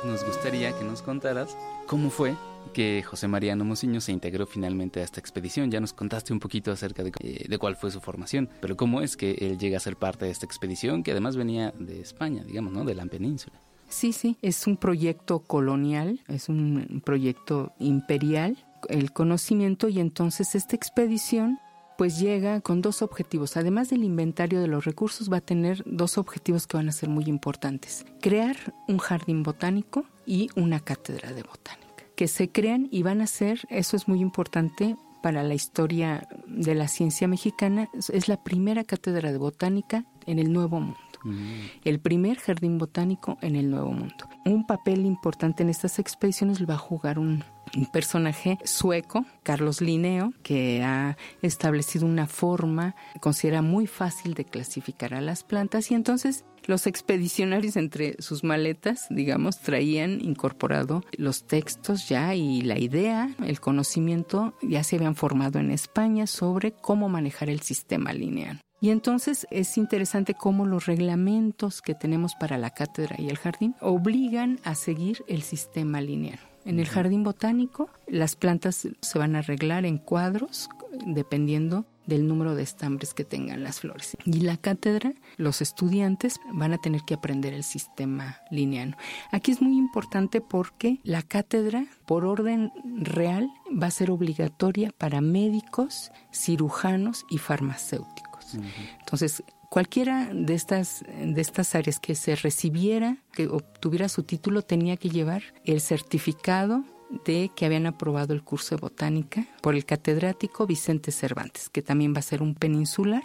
Nos 0.04 0.24
gustaría 0.24 0.76
que 0.78 0.84
nos 0.84 1.02
contaras 1.02 1.56
cómo 1.86 2.10
fue 2.10 2.34
que 2.72 3.02
José 3.02 3.28
Mariano 3.28 3.64
Mociño 3.64 4.00
se 4.00 4.12
integró 4.12 4.46
finalmente 4.46 5.00
a 5.00 5.04
esta 5.04 5.20
expedición. 5.20 5.70
Ya 5.70 5.80
nos 5.80 5.92
contaste 5.92 6.32
un 6.32 6.38
poquito 6.38 6.70
acerca 6.70 7.02
de, 7.02 7.12
eh, 7.20 7.46
de, 7.48 7.58
cuál 7.58 7.76
fue 7.76 7.90
su 7.90 8.00
formación, 8.00 8.48
pero 8.60 8.76
cómo 8.76 9.00
es 9.00 9.16
que 9.16 9.32
él 9.40 9.58
llega 9.58 9.78
a 9.78 9.80
ser 9.80 9.96
parte 9.96 10.26
de 10.26 10.30
esta 10.30 10.44
expedición 10.44 11.02
que 11.02 11.12
además 11.12 11.36
venía 11.36 11.72
de 11.78 12.00
España, 12.00 12.44
digamos, 12.44 12.72
¿no? 12.72 12.84
De 12.84 12.94
la 12.94 13.06
península. 13.06 13.58
Sí, 13.88 14.12
sí, 14.12 14.36
es 14.42 14.66
un 14.66 14.76
proyecto 14.76 15.40
colonial, 15.40 16.20
es 16.28 16.48
un 16.50 17.02
proyecto 17.04 17.72
imperial, 17.78 18.58
el 18.88 19.12
conocimiento 19.12 19.88
y 19.88 20.00
entonces 20.00 20.54
esta 20.54 20.76
expedición 20.76 21.58
pues 21.98 22.20
llega 22.20 22.60
con 22.60 22.80
dos 22.80 23.02
objetivos. 23.02 23.56
Además 23.56 23.90
del 23.90 24.04
inventario 24.04 24.60
de 24.60 24.68
los 24.68 24.84
recursos, 24.84 25.30
va 25.30 25.38
a 25.38 25.40
tener 25.40 25.82
dos 25.84 26.16
objetivos 26.16 26.68
que 26.68 26.76
van 26.76 26.88
a 26.88 26.92
ser 26.92 27.08
muy 27.08 27.24
importantes. 27.24 28.06
Crear 28.20 28.56
un 28.86 28.98
jardín 28.98 29.42
botánico 29.42 30.04
y 30.24 30.48
una 30.54 30.78
cátedra 30.78 31.32
de 31.32 31.42
botánica. 31.42 32.04
Que 32.14 32.28
se 32.28 32.50
crean 32.50 32.86
y 32.92 33.02
van 33.02 33.20
a 33.20 33.26
ser, 33.26 33.66
eso 33.68 33.96
es 33.96 34.06
muy 34.06 34.20
importante 34.20 34.96
para 35.24 35.42
la 35.42 35.54
historia 35.54 36.28
de 36.46 36.76
la 36.76 36.86
ciencia 36.86 37.26
mexicana, 37.26 37.88
es 37.92 38.28
la 38.28 38.44
primera 38.44 38.84
cátedra 38.84 39.32
de 39.32 39.38
botánica 39.38 40.04
en 40.26 40.38
el 40.38 40.52
Nuevo 40.52 40.78
Mundo. 40.78 41.00
Mm. 41.24 41.64
El 41.84 42.00
primer 42.00 42.38
jardín 42.38 42.78
botánico 42.78 43.38
en 43.40 43.56
el 43.56 43.70
Nuevo 43.70 43.90
Mundo. 43.90 44.28
Un 44.44 44.66
papel 44.66 45.04
importante 45.04 45.62
en 45.62 45.68
estas 45.68 45.98
expediciones 45.98 46.60
lo 46.60 46.66
va 46.66 46.74
a 46.74 46.78
jugar 46.78 47.18
un, 47.18 47.44
un 47.76 47.86
personaje 47.86 48.58
sueco, 48.64 49.24
Carlos 49.42 49.80
Linneo, 49.80 50.32
que 50.42 50.82
ha 50.82 51.16
establecido 51.42 52.06
una 52.06 52.26
forma, 52.26 52.94
considera 53.20 53.62
muy 53.62 53.86
fácil 53.86 54.34
de 54.34 54.44
clasificar 54.44 55.14
a 55.14 55.20
las 55.20 55.44
plantas 55.44 55.90
y 55.90 55.94
entonces 55.94 56.44
los 56.66 56.86
expedicionarios 56.86 57.76
entre 57.76 58.20
sus 58.20 58.44
maletas, 58.44 59.06
digamos, 59.10 59.60
traían 59.60 60.20
incorporado 60.20 61.02
los 61.16 61.46
textos 61.46 62.08
ya 62.08 62.34
y 62.34 62.60
la 62.60 62.78
idea, 62.78 63.34
el 63.44 63.60
conocimiento 63.60 64.54
ya 64.62 64.84
se 64.84 64.96
habían 64.96 65.16
formado 65.16 65.58
en 65.58 65.70
España 65.70 66.26
sobre 66.26 66.72
cómo 66.72 67.08
manejar 67.08 67.48
el 67.48 67.60
sistema 67.60 68.12
lineal. 68.12 68.60
Y 68.80 68.90
entonces 68.90 69.46
es 69.50 69.76
interesante 69.76 70.34
cómo 70.34 70.64
los 70.64 70.86
reglamentos 70.86 71.82
que 71.82 71.94
tenemos 71.94 72.34
para 72.36 72.58
la 72.58 72.70
cátedra 72.70 73.16
y 73.18 73.28
el 73.28 73.38
jardín 73.38 73.74
obligan 73.80 74.60
a 74.62 74.74
seguir 74.74 75.24
el 75.26 75.42
sistema 75.42 76.00
lineal. 76.00 76.38
En 76.68 76.78
el 76.78 76.86
jardín 76.86 77.24
botánico 77.24 77.88
las 78.06 78.36
plantas 78.36 78.86
se 79.00 79.18
van 79.18 79.36
a 79.36 79.38
arreglar 79.38 79.86
en 79.86 79.96
cuadros 79.96 80.68
dependiendo 81.06 81.86
del 82.06 82.28
número 82.28 82.54
de 82.54 82.62
estambres 82.62 83.14
que 83.14 83.24
tengan 83.24 83.62
las 83.62 83.80
flores. 83.80 84.18
Y 84.26 84.40
la 84.40 84.58
cátedra, 84.58 85.14
los 85.38 85.62
estudiantes 85.62 86.40
van 86.52 86.74
a 86.74 86.78
tener 86.78 87.00
que 87.06 87.14
aprender 87.14 87.54
el 87.54 87.64
sistema 87.64 88.36
lineal. 88.50 88.98
Aquí 89.32 89.50
es 89.50 89.62
muy 89.62 89.78
importante 89.78 90.42
porque 90.42 91.00
la 91.04 91.22
cátedra, 91.22 91.86
por 92.06 92.26
orden 92.26 92.70
real, 93.00 93.50
va 93.70 93.86
a 93.86 93.90
ser 93.90 94.10
obligatoria 94.10 94.90
para 94.90 95.22
médicos, 95.22 96.12
cirujanos 96.34 97.24
y 97.30 97.38
farmacéuticos. 97.38 98.58
Entonces, 99.00 99.42
cualquiera 99.68 100.30
de 100.32 100.54
estas, 100.54 101.04
de 101.06 101.40
estas 101.40 101.74
áreas 101.74 102.00
que 102.00 102.14
se 102.14 102.36
recibiera, 102.36 103.18
que 103.32 103.48
obtuviera 103.48 104.08
su 104.08 104.22
título, 104.22 104.62
tenía 104.62 104.96
que 104.96 105.10
llevar 105.10 105.42
el 105.64 105.80
certificado 105.80 106.84
de 107.24 107.50
que 107.54 107.64
habían 107.64 107.86
aprobado 107.86 108.34
el 108.34 108.42
curso 108.42 108.74
de 108.74 108.80
botánica 108.80 109.46
por 109.62 109.74
el 109.74 109.84
catedrático 109.84 110.66
Vicente 110.66 111.10
Cervantes, 111.10 111.68
que 111.70 111.82
también 111.82 112.14
va 112.14 112.18
a 112.18 112.22
ser 112.22 112.42
un 112.42 112.54
peninsular 112.54 113.22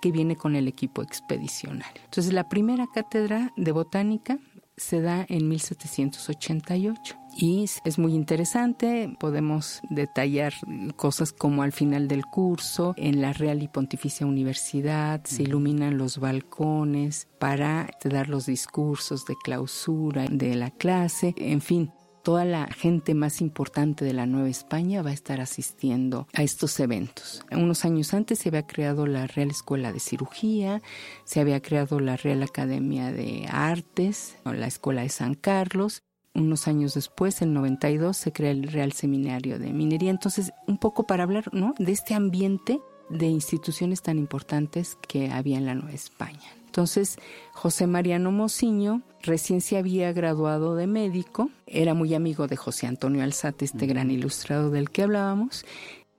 que 0.00 0.12
viene 0.12 0.36
con 0.36 0.56
el 0.56 0.68
equipo 0.68 1.02
expedicional. 1.02 1.90
Entonces, 2.04 2.32
la 2.32 2.48
primera 2.48 2.86
cátedra 2.92 3.52
de 3.56 3.72
botánica 3.72 4.38
se 4.76 5.00
da 5.00 5.24
en 5.28 5.48
1788 5.48 7.16
y 7.36 7.66
es 7.84 7.98
muy 7.98 8.14
interesante. 8.14 9.14
Podemos 9.18 9.80
detallar 9.90 10.54
cosas 10.96 11.32
como 11.32 11.62
al 11.62 11.72
final 11.72 12.08
del 12.08 12.24
curso, 12.24 12.94
en 12.96 13.20
la 13.20 13.32
Real 13.32 13.62
y 13.62 13.68
Pontificia 13.68 14.26
Universidad, 14.26 15.22
se 15.24 15.42
iluminan 15.42 15.98
los 15.98 16.18
balcones 16.18 17.28
para 17.38 17.90
dar 18.04 18.28
los 18.28 18.46
discursos 18.46 19.26
de 19.26 19.34
clausura 19.42 20.26
de 20.30 20.54
la 20.54 20.70
clase, 20.70 21.34
en 21.36 21.60
fin, 21.60 21.92
toda 22.26 22.44
la 22.44 22.66
gente 22.66 23.14
más 23.14 23.40
importante 23.40 24.04
de 24.04 24.12
la 24.12 24.26
Nueva 24.26 24.48
España 24.48 25.00
va 25.00 25.10
a 25.10 25.12
estar 25.12 25.40
asistiendo 25.40 26.26
a 26.34 26.42
estos 26.42 26.80
eventos. 26.80 27.46
Unos 27.52 27.84
años 27.84 28.14
antes 28.14 28.40
se 28.40 28.48
había 28.48 28.66
creado 28.66 29.06
la 29.06 29.28
Real 29.28 29.48
Escuela 29.48 29.92
de 29.92 30.00
Cirugía, 30.00 30.82
se 31.22 31.38
había 31.38 31.62
creado 31.62 32.00
la 32.00 32.16
Real 32.16 32.42
Academia 32.42 33.12
de 33.12 33.46
Artes, 33.48 34.34
la 34.44 34.66
Escuela 34.66 35.02
de 35.02 35.08
San 35.08 35.34
Carlos. 35.34 36.02
Unos 36.34 36.66
años 36.66 36.94
después, 36.94 37.42
en 37.42 37.54
92, 37.54 38.16
se 38.16 38.32
crea 38.32 38.50
el 38.50 38.64
Real 38.64 38.90
Seminario 38.90 39.60
de 39.60 39.72
Minería. 39.72 40.10
Entonces, 40.10 40.50
un 40.66 40.78
poco 40.78 41.06
para 41.06 41.22
hablar 41.22 41.54
¿no? 41.54 41.74
de 41.78 41.92
este 41.92 42.14
ambiente 42.14 42.80
de 43.08 43.26
instituciones 43.26 44.02
tan 44.02 44.18
importantes 44.18 44.98
que 45.06 45.30
había 45.30 45.58
en 45.58 45.66
la 45.66 45.76
Nueva 45.76 45.92
España. 45.92 46.55
Entonces, 46.76 47.16
José 47.54 47.86
Mariano 47.86 48.30
Mociño 48.32 49.00
recién 49.22 49.62
se 49.62 49.78
había 49.78 50.12
graduado 50.12 50.76
de 50.76 50.86
médico, 50.86 51.48
era 51.66 51.94
muy 51.94 52.12
amigo 52.12 52.48
de 52.48 52.56
José 52.56 52.86
Antonio 52.86 53.22
Alzate, 53.22 53.64
este 53.64 53.86
gran 53.86 54.10
ilustrado 54.10 54.70
del 54.70 54.90
que 54.90 55.04
hablábamos, 55.04 55.64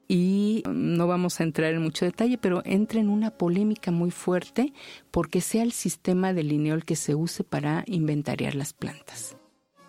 y 0.08 0.64
no 0.68 1.06
vamos 1.06 1.40
a 1.40 1.44
entrar 1.44 1.76
en 1.76 1.84
mucho 1.84 2.06
detalle, 2.06 2.40
pero 2.40 2.64
entra 2.66 3.00
en 3.00 3.10
una 3.10 3.30
polémica 3.30 3.92
muy 3.92 4.10
fuerte 4.10 4.74
porque 5.12 5.42
sea 5.42 5.62
el 5.62 5.74
sistema 5.74 6.34
de 6.34 6.42
lineal 6.42 6.86
que 6.86 6.96
se 6.96 7.14
use 7.14 7.44
para 7.44 7.84
inventariar 7.86 8.56
las 8.56 8.74
plantas. 8.74 9.38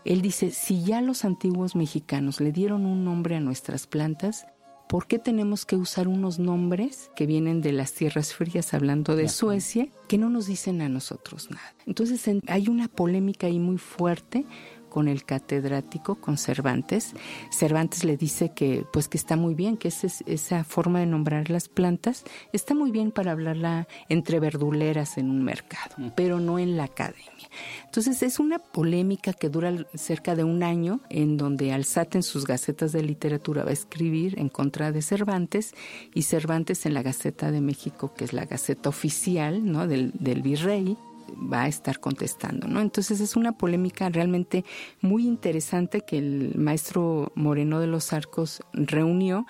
Él 0.05 0.21
dice, 0.21 0.51
si 0.51 0.85
ya 0.85 1.01
los 1.01 1.25
antiguos 1.25 1.77
mexicanos 1.77 2.43
le 2.43 2.53
dieron 2.53 2.85
un 2.85 3.07
nombre 3.07 3.37
a 3.37 3.41
nuestras 3.41 3.87
plantas, 3.87 4.47
¿por 4.89 5.07
qué 5.07 5.19
tenemos 5.19 5.65
que 5.65 5.77
usar 5.77 6.09
unos 6.09 6.39
nombres 6.39 7.11
que 7.15 7.27
vienen 7.27 7.61
de 7.61 7.73
las 7.73 7.93
tierras 7.93 8.35
frías, 8.35 8.75
hablando 8.75 9.15
de 9.15 9.29
Suecia, 9.29 9.89
que 10.09 10.19
no 10.19 10.31
nos 10.31 10.47
dicen 10.47 10.81
a 10.81 10.89
nosotros 10.89 11.51
nada? 11.51 11.75
Entonces 11.87 12.25
hay 12.49 12.69
una 12.69 12.89
polémica 12.89 13.47
ahí 13.47 13.59
muy 13.59 13.79
fuerte 13.79 14.47
con 14.99 15.07
el 15.07 15.25
catedrático, 15.25 16.17
con 16.17 16.39
Cervantes. 16.39 17.15
Cervantes 17.51 18.03
le 18.03 18.17
dice 18.17 18.51
que, 18.53 18.85
pues, 18.93 19.07
que 19.07 19.17
está 19.17 19.37
muy 19.37 19.55
bien, 19.55 19.77
que 19.77 19.87
esa, 19.87 20.09
esa 20.27 20.65
forma 20.65 20.99
de 20.99 21.07
nombrar 21.07 21.51
las 21.51 21.69
plantas 21.69 22.25
está 22.53 22.75
muy 22.75 22.91
bien 22.91 23.13
para 23.13 23.31
hablarla 23.31 23.87
entre 24.09 24.41
verduleras 24.41 25.17
en 25.17 25.31
un 25.31 25.45
mercado, 25.45 25.95
pero 26.17 26.41
no 26.41 26.59
en 26.59 26.77
la 26.77 26.83
academia. 26.83 27.49
Entonces 27.85 28.25
es 28.25 28.41
una 28.41 28.59
polémica 28.59 29.33
que 29.33 29.49
dura 29.49 29.73
cerca 29.95 30.35
de 30.35 30.43
un 30.43 30.65
año 30.65 30.99
en 31.11 31.37
donde 31.37 31.73
Alzate 31.73 32.19
en 32.19 32.25
sus 32.25 32.45
gacetas 32.45 32.91
de 32.91 33.05
literatura 33.05 33.63
va 33.63 33.71
a 33.71 33.75
escribir 33.75 34.37
en 34.37 34.49
contra 34.49 34.91
de 34.91 35.01
Cervantes 35.01 35.77
y 36.13 36.23
Cervantes 36.23 36.87
en 36.87 36.95
la 36.95 37.05
Gaceta 37.05 37.53
de 37.53 37.61
México, 37.61 38.15
que 38.17 38.25
es 38.25 38.33
la 38.33 38.47
gaceta 38.47 38.89
oficial 38.89 39.65
¿no? 39.65 39.87
del, 39.87 40.11
del 40.19 40.43
virrey, 40.43 40.97
va 41.37 41.63
a 41.63 41.69
estar 41.69 42.01
contestando, 42.01 42.69
¿no? 42.69 42.81
Entonces 42.81 43.21
es 43.21 43.37
una 43.37 43.53
polémica 43.53 44.09
realmente 44.09 44.65
muy 45.01 45.27
interesante 45.27 46.03
que 46.03 46.19
el 46.19 46.55
maestro 46.57 47.33
Moreno 47.35 47.81
de 47.81 47.87
los 47.87 48.13
Arcos 48.13 48.61
reunió 48.73 49.47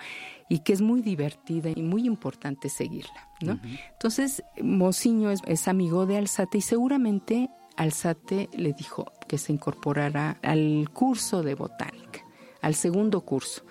y 0.49 0.59
que 0.59 0.73
es 0.73 0.81
muy 0.81 1.01
divertida 1.01 1.69
y 1.73 1.81
muy 1.81 2.05
importante 2.05 2.69
seguirla, 2.69 3.29
¿no? 3.41 3.59
Entonces, 3.93 4.43
Mociño 4.61 5.29
es, 5.29 5.41
es, 5.45 5.67
amigo 5.67 6.05
de 6.05 6.17
Alzate 6.17 6.57
y 6.57 6.61
seguramente 6.61 7.49
Alzate 7.77 8.49
le 8.53 8.73
dijo 8.73 9.11
que 9.27 9.37
se 9.37 9.53
incorporara 9.53 10.39
al 10.41 10.89
curso 10.91 11.43
de 11.43 11.53
botánica, 11.53 12.21
al 12.61 12.73
segundo 12.73 13.21
curso, 13.21 13.63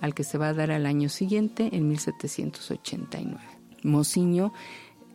al 0.00 0.12
que 0.12 0.24
se 0.24 0.36
va 0.36 0.48
a 0.48 0.54
dar 0.54 0.70
al 0.70 0.86
año 0.86 1.08
siguiente, 1.08 1.70
en 1.72 1.88
1789. 1.88 3.40
Mociño 3.84 4.52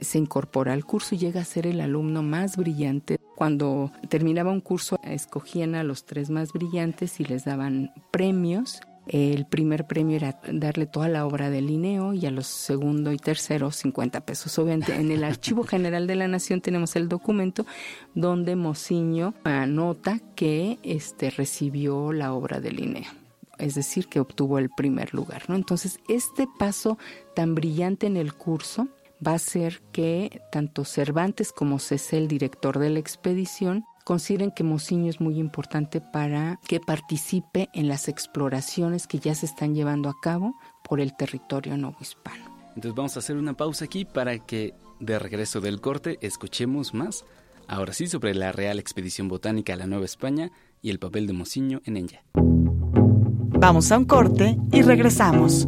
se 0.01 0.17
incorpora 0.17 0.73
al 0.73 0.85
curso 0.85 1.15
y 1.15 1.17
llega 1.17 1.41
a 1.41 1.45
ser 1.45 1.67
el 1.67 1.81
alumno 1.81 2.23
más 2.23 2.57
brillante. 2.57 3.19
Cuando 3.35 3.91
terminaba 4.09 4.51
un 4.51 4.61
curso, 4.61 4.99
escogían 5.03 5.75
a 5.75 5.83
los 5.83 6.05
tres 6.05 6.29
más 6.29 6.51
brillantes 6.53 7.19
y 7.19 7.25
les 7.25 7.45
daban 7.45 7.91
premios 8.11 8.81
el 9.09 9.47
primer 9.47 9.87
premio 9.87 10.17
era 10.17 10.39
darle 10.51 10.85
toda 10.85 11.09
la 11.09 11.25
obra 11.25 11.49
de 11.49 11.61
Linneo 11.61 12.13
y 12.13 12.27
a 12.27 12.31
los 12.31 12.45
segundo 12.45 13.11
y 13.11 13.17
tercero 13.17 13.71
50 13.71 14.21
pesos. 14.21 14.59
Obviamente 14.59 14.93
en 14.93 15.11
el 15.11 15.23
Archivo 15.23 15.63
General 15.63 16.05
de 16.05 16.15
la 16.15 16.27
Nación 16.27 16.61
tenemos 16.61 16.95
el 16.95 17.09
documento 17.09 17.65
donde 18.13 18.55
Mociño 18.55 19.33
anota 19.43 20.19
que 20.35 20.77
este, 20.83 21.31
recibió 21.31 22.13
la 22.13 22.33
obra 22.33 22.59
de 22.59 22.71
Linneo 22.71 23.11
es 23.57 23.75
decir, 23.75 24.07
que 24.07 24.21
obtuvo 24.21 24.57
el 24.57 24.69
primer 24.69 25.13
lugar, 25.13 25.49
¿no? 25.49 25.55
Entonces, 25.55 25.99
este 26.07 26.47
paso 26.57 26.97
tan 27.35 27.55
brillante 27.55 28.07
en 28.07 28.15
el 28.15 28.33
curso 28.33 28.87
va 29.25 29.31
a 29.33 29.35
hacer 29.35 29.81
que 29.91 30.41
tanto 30.51 30.85
Cervantes 30.85 31.51
como 31.51 31.79
Cecil, 31.79 32.19
el 32.19 32.27
director 32.27 32.79
de 32.79 32.89
la 32.89 32.99
expedición, 32.99 33.83
consideren 34.05 34.51
que 34.51 34.63
Mociño 34.63 35.09
es 35.09 35.21
muy 35.21 35.37
importante 35.37 36.01
para 36.01 36.59
que 36.67 36.79
participe 36.79 37.69
en 37.73 37.87
las 37.87 38.07
exploraciones 38.07 39.05
que 39.07 39.19
ya 39.19 39.35
se 39.35 39.45
están 39.45 39.75
llevando 39.75 40.09
a 40.09 40.15
cabo 40.19 40.55
por 40.83 40.99
el 40.99 41.15
territorio 41.15 41.77
novohispano. 41.77 42.45
Entonces 42.69 42.95
vamos 42.95 43.15
a 43.15 43.19
hacer 43.19 43.37
una 43.37 43.53
pausa 43.53 43.85
aquí 43.85 44.05
para 44.05 44.39
que 44.39 44.73
de 44.99 45.19
regreso 45.19 45.61
del 45.61 45.81
corte 45.81 46.17
escuchemos 46.21 46.93
más, 46.93 47.25
ahora 47.67 47.93
sí, 47.93 48.07
sobre 48.07 48.33
la 48.33 48.51
Real 48.51 48.79
Expedición 48.79 49.27
Botánica 49.27 49.73
a 49.73 49.77
la 49.77 49.85
Nueva 49.85 50.05
España 50.05 50.51
y 50.81 50.89
el 50.89 50.99
papel 50.99 51.27
de 51.27 51.33
Mociño 51.33 51.81
en 51.85 51.97
ella. 51.97 52.23
Vamos 52.33 53.91
a 53.91 53.97
un 53.97 54.05
corte 54.05 54.57
y 54.71 54.81
regresamos. 54.81 55.67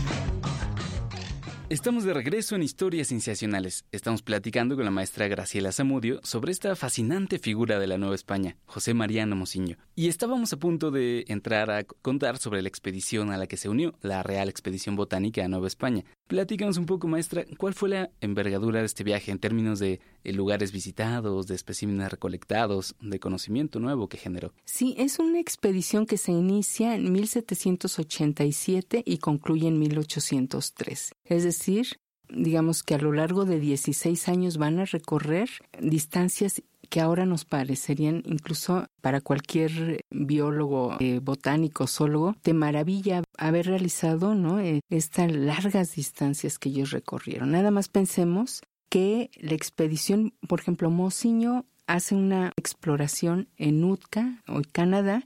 Estamos 1.71 2.03
de 2.03 2.13
regreso 2.13 2.55
en 2.55 2.63
Historias 2.63 3.07
Cienciacionales. 3.07 3.85
Estamos 3.93 4.21
platicando 4.21 4.75
con 4.75 4.83
la 4.83 4.91
maestra 4.91 5.29
Graciela 5.29 5.71
Zamudio 5.71 6.19
sobre 6.21 6.51
esta 6.51 6.75
fascinante 6.75 7.39
figura 7.39 7.79
de 7.79 7.87
la 7.87 7.97
Nueva 7.97 8.13
España, 8.13 8.57
José 8.65 8.93
Mariano 8.93 9.37
Mociño. 9.37 9.77
Y 9.95 10.09
estábamos 10.09 10.51
a 10.51 10.57
punto 10.57 10.91
de 10.91 11.23
entrar 11.29 11.71
a 11.71 11.85
contar 11.85 12.39
sobre 12.39 12.61
la 12.61 12.67
expedición 12.67 13.31
a 13.31 13.37
la 13.37 13.47
que 13.47 13.55
se 13.55 13.69
unió, 13.69 13.93
la 14.01 14.21
Real 14.21 14.49
Expedición 14.49 14.97
Botánica 14.97 15.45
a 15.45 15.47
Nueva 15.47 15.67
España. 15.67 16.03
Platícanos 16.31 16.77
un 16.77 16.85
poco, 16.85 17.09
maestra, 17.09 17.43
¿cuál 17.57 17.73
fue 17.73 17.89
la 17.89 18.09
envergadura 18.21 18.79
de 18.79 18.85
este 18.85 19.03
viaje 19.03 19.31
en 19.31 19.39
términos 19.39 19.79
de 19.79 19.99
eh, 20.23 20.31
lugares 20.31 20.71
visitados, 20.71 21.45
de 21.45 21.55
especímenes 21.55 22.09
recolectados, 22.09 22.95
de 23.01 23.19
conocimiento 23.19 23.81
nuevo 23.81 24.07
que 24.07 24.15
generó? 24.15 24.53
Sí, 24.63 24.95
es 24.97 25.19
una 25.19 25.41
expedición 25.41 26.05
que 26.05 26.15
se 26.15 26.31
inicia 26.31 26.95
en 26.95 27.11
1787 27.11 29.03
y 29.05 29.17
concluye 29.17 29.67
en 29.67 29.77
1803. 29.77 31.15
Es 31.25 31.43
decir, 31.43 31.99
digamos 32.29 32.83
que 32.83 32.95
a 32.95 32.99
lo 32.99 33.11
largo 33.11 33.43
de 33.43 33.59
16 33.59 34.29
años 34.29 34.55
van 34.55 34.79
a 34.79 34.85
recorrer 34.85 35.49
distancias 35.81 36.61
que 36.91 36.99
ahora 36.99 37.25
nos 37.25 37.45
parecerían 37.45 38.21
incluso 38.25 38.85
para 38.99 39.21
cualquier 39.21 40.01
biólogo, 40.11 40.97
eh, 40.99 41.19
botánico, 41.23 41.87
zoólogo, 41.87 42.35
de 42.43 42.53
maravilla 42.53 43.23
haber 43.37 43.67
realizado 43.67 44.35
¿no? 44.35 44.59
Eh, 44.59 44.81
estas 44.89 45.31
largas 45.31 45.95
distancias 45.95 46.59
que 46.59 46.67
ellos 46.67 46.91
recorrieron. 46.91 47.51
Nada 47.51 47.71
más 47.71 47.87
pensemos 47.87 48.61
que 48.89 49.31
la 49.37 49.53
expedición, 49.53 50.33
por 50.49 50.59
ejemplo, 50.59 50.89
Mociño 50.91 51.65
hace 51.87 52.13
una 52.13 52.51
exploración 52.57 53.47
en 53.57 53.85
Utka 53.85 54.43
o 54.49 54.61
Canadá 54.73 55.23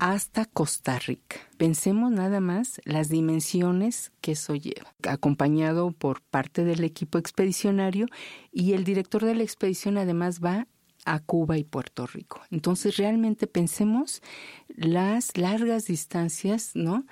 hasta 0.00 0.44
Costa 0.44 0.98
Rica. 0.98 1.36
Pensemos 1.56 2.10
nada 2.10 2.40
más 2.40 2.80
las 2.84 3.08
dimensiones 3.08 4.10
que 4.20 4.32
eso 4.32 4.56
lleva, 4.56 4.92
acompañado 5.08 5.92
por 5.92 6.20
parte 6.22 6.64
del 6.64 6.82
equipo 6.82 7.18
expedicionario 7.18 8.06
y 8.52 8.72
el 8.72 8.82
director 8.82 9.24
de 9.24 9.36
la 9.36 9.44
expedición 9.44 9.98
además 9.98 10.40
va 10.44 10.66
a 11.06 11.20
Cuba 11.20 11.56
y 11.56 11.64
Puerto 11.64 12.06
Rico. 12.06 12.42
Entonces, 12.50 12.98
realmente 12.98 13.46
pensemos 13.46 14.22
las 14.68 15.36
largas 15.36 15.86
distancias, 15.86 16.72
¿no? 16.74 17.06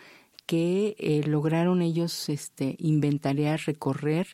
que 0.47 0.95
eh, 0.99 1.23
lograron 1.27 1.81
ellos 1.81 2.29
este, 2.29 2.77
inventariar, 2.79 3.61
recorrer, 3.67 4.29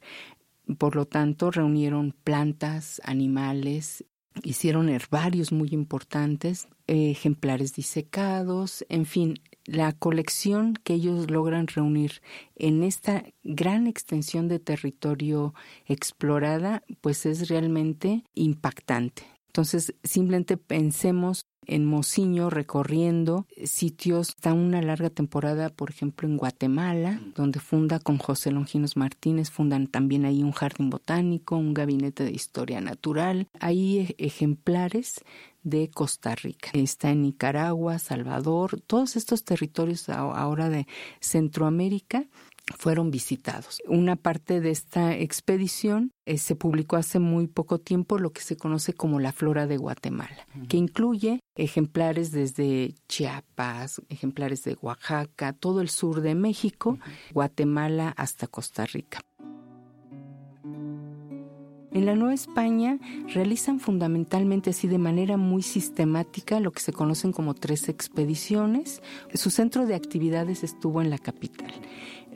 por 0.79 0.97
lo 0.97 1.07
tanto 1.07 1.51
reunieron 1.51 2.15
plantas, 2.25 3.01
animales, 3.05 4.05
hicieron 4.43 4.89
herbarios 4.89 5.53
muy 5.53 5.69
importantes, 5.73 6.69
ejemplares 6.87 7.75
disecados, 7.75 8.85
en 8.89 9.07
fin, 9.07 9.41
la 9.65 9.93
colección 9.93 10.75
que 10.75 10.95
ellos 10.95 11.31
logran 11.31 11.67
reunir 11.69 12.23
en 12.57 12.83
esta 12.83 13.25
gran 13.45 13.87
extensión 13.87 14.49
de 14.49 14.59
territorio 14.59 15.55
explorada, 15.87 16.83
pues 17.01 17.27
es 17.27 17.49
realmente 17.49 18.25
impactante. 18.35 19.40
Entonces, 19.51 19.95
simplemente 20.05 20.57
pensemos 20.57 21.47
en 21.67 21.85
Mociño 21.85 22.51
recorriendo 22.51 23.47
sitios, 23.65 24.31
está 24.31 24.53
una 24.53 24.81
larga 24.81 25.11
temporada, 25.11 25.71
por 25.71 25.91
ejemplo, 25.91 26.29
en 26.29 26.37
Guatemala, 26.37 27.21
donde 27.35 27.59
funda 27.59 27.99
con 27.99 28.19
José 28.19 28.53
Longinos 28.53 28.97
Martínez, 28.97 29.51
fundan 29.51 29.89
también 29.89 30.25
ahí 30.25 30.43
un 30.45 30.53
jardín 30.53 30.89
botánico, 30.89 31.57
un 31.57 31.75
gabinete 31.75 32.25
de 32.25 32.31
historia 32.31 32.81
natural. 32.81 33.49
Hay 33.59 34.15
ejemplares 34.19 35.21
de 35.63 35.91
Costa 35.91 36.35
Rica. 36.35 36.71
Está 36.73 37.11
en 37.11 37.23
Nicaragua, 37.23 37.99
Salvador, 37.99 38.81
todos 38.87 39.17
estos 39.17 39.45
territorios 39.45 40.09
ahora 40.09 40.69
de 40.69 40.87
Centroamérica 41.21 42.25
fueron 42.77 43.11
visitados. 43.11 43.81
Una 43.87 44.17
parte 44.17 44.61
de 44.61 44.71
esta 44.71 45.17
expedición 45.17 46.13
eh, 46.27 46.39
se 46.39 46.57
publicó 46.57 46.97
hace 46.97 47.19
muy 47.19 47.47
poco 47.47 47.79
tiempo 47.79 48.19
lo 48.19 48.33
que 48.33 48.43
se 48.43 48.57
conoce 48.57 48.93
como 48.93 49.21
la 49.21 49.33
flora 49.33 49.67
de 49.67 49.77
Guatemala, 49.77 50.47
que 50.69 50.77
incluye 50.77 51.41
ejemplares 51.57 52.33
desde 52.33 52.95
Chiapas, 53.09 54.01
ejemplares 54.09 54.65
de 54.65 54.77
Oaxaca, 54.81 55.53
todo 55.53 55.81
el 55.81 55.89
sur 55.89 56.21
de 56.21 56.35
México, 56.35 56.99
Guatemala 57.33 58.15
hasta 58.17 58.47
Costa 58.47 58.87
Rica. 58.87 59.21
En 61.93 62.07
la 62.07 62.15
Nueva 62.15 62.35
España 62.35 63.01
realizan 63.35 63.81
fundamentalmente 63.81 64.71
así 64.71 64.87
de 64.87 64.99
manera 64.99 65.37
muy 65.37 65.63
sistemática 65.63 66.61
lo 66.61 66.71
que 66.71 66.81
se 66.81 66.93
conocen 66.93 67.33
como 67.33 67.55
tres 67.55 67.89
expediciones. 67.89 69.03
Su 69.35 69.51
centro 69.51 69.87
de 69.87 69.97
actividades 69.97 70.63
estuvo 70.63 71.03
en 71.03 71.11
la 71.11 71.19
capital 71.19 71.73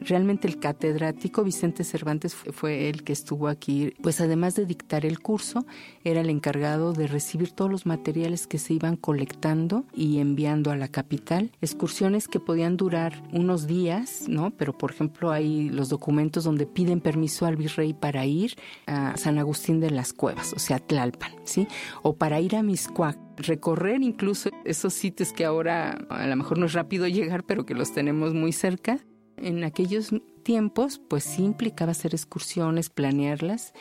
realmente 0.00 0.48
el 0.48 0.59
catedrático 0.59 1.44
Vicente 1.44 1.85
Cervantes 1.85 2.35
fue 2.35 2.88
el 2.88 3.04
que 3.04 3.12
estuvo 3.12 3.48
aquí, 3.48 3.94
pues 4.02 4.20
además 4.20 4.54
de 4.54 4.66
dictar 4.66 5.07
el 5.07 5.20
curso, 5.20 5.66
era 6.04 6.20
el 6.20 6.30
encargado 6.30 6.92
de 6.92 7.07
recibir 7.07 7.52
todos 7.52 7.70
los 7.70 7.87
materiales 7.87 8.46
que 8.46 8.59
se 8.59 8.74
iban 8.74 8.96
colectando 8.96 9.85
y 9.94 10.18
enviando 10.18 10.70
a 10.70 10.76
la 10.76 10.88
capital, 10.88 11.50
excursiones 11.61 12.28
que 12.28 12.40
podían 12.40 12.76
durar 12.76 13.22
unos 13.33 13.66
días, 13.66 14.24
¿no? 14.28 14.50
Pero 14.50 14.76
por 14.76 14.90
ejemplo 14.90 15.30
hay 15.30 15.68
los 15.68 15.88
documentos 15.88 16.44
donde 16.44 16.66
piden 16.66 17.00
permiso 17.00 17.46
al 17.46 17.57
virrey 17.57 17.94
para 17.94 18.26
ir 18.26 18.57
a 18.87 19.16
San 19.16 19.38
Agustín 19.38 19.80
de 19.80 19.90
las 19.90 20.12
Cuevas, 20.12 20.52
o 20.52 20.59
sea, 20.59 20.78
Tlalpan, 20.78 21.33
¿sí? 21.44 21.66
O 22.02 22.16
para 22.16 22.40
ir 22.40 22.57
a 22.57 22.62
Miscuac, 22.62 23.18
recorrer 23.37 24.02
incluso 24.02 24.50
esos 24.64 24.94
sitios 24.94 25.33
que 25.33 25.44
ahora 25.44 25.92
a 26.09 26.26
lo 26.26 26.37
mejor 26.37 26.59
no 26.59 26.66
es 26.66 26.72
rápido 26.72 27.07
llegar, 27.09 27.44
pero 27.44 27.66
que 27.66 27.74
los 27.74 27.92
tenemos 27.92 28.35
muy 28.35 28.52
cerca 28.52 29.00
en 29.44 29.64
aquellos 29.64 30.11
tiempos, 30.42 31.00
pues 31.09 31.24
sí 31.24 31.44
implicaba 31.44 31.92
hacer 31.92 32.14
excursiones, 32.14 32.90
planearlas 32.90 33.72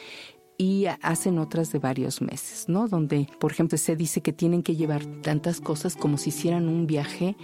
y 0.58 0.86
hacen 1.02 1.39
otras 1.39 1.71
de 1.71 1.80
varios 1.80 2.21
meses, 2.21 2.69
¿no? 2.69 2.88
Donde, 2.88 3.28
por 3.39 3.52
ejemplo, 3.52 3.78
se 3.78 3.95
dice 3.95 4.21
que 4.21 4.34
tienen 4.34 4.63
que 4.63 4.76
llevar 4.76 5.06
tantas 5.21 5.60
cosas 5.60 5.95
como 5.95 6.17
si 6.17 6.30
hicieran 6.30 6.67
un 6.67 6.86
viaje 6.86 7.36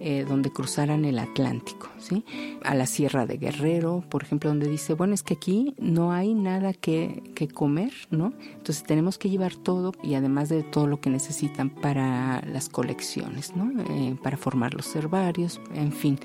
eh, 0.00 0.24
donde 0.28 0.50
cruzaran 0.50 1.04
el 1.04 1.18
Atlántico, 1.18 1.88
¿sí? 1.98 2.24
A 2.62 2.74
la 2.74 2.86
Sierra 2.86 3.26
de 3.26 3.36
Guerrero, 3.36 4.04
por 4.08 4.22
ejemplo, 4.22 4.50
donde 4.50 4.68
dice, 4.68 4.94
bueno, 4.94 5.14
es 5.14 5.22
que 5.22 5.34
aquí 5.34 5.74
no 5.78 6.12
hay 6.12 6.34
nada 6.34 6.72
que, 6.72 7.22
que 7.34 7.48
comer, 7.48 7.92
¿no? 8.10 8.32
Entonces 8.52 8.84
tenemos 8.84 9.18
que 9.18 9.30
llevar 9.30 9.54
todo 9.54 9.92
y 10.02 10.14
además 10.14 10.48
de 10.48 10.62
todo 10.62 10.86
lo 10.86 11.00
que 11.00 11.10
necesitan 11.10 11.70
para 11.70 12.42
las 12.46 12.68
colecciones, 12.68 13.56
¿no? 13.56 13.70
Eh, 13.82 14.16
para 14.22 14.36
formar 14.36 14.74
los 14.74 14.94
herbarios, 14.94 15.60
en 15.74 15.92
fin. 15.92 16.18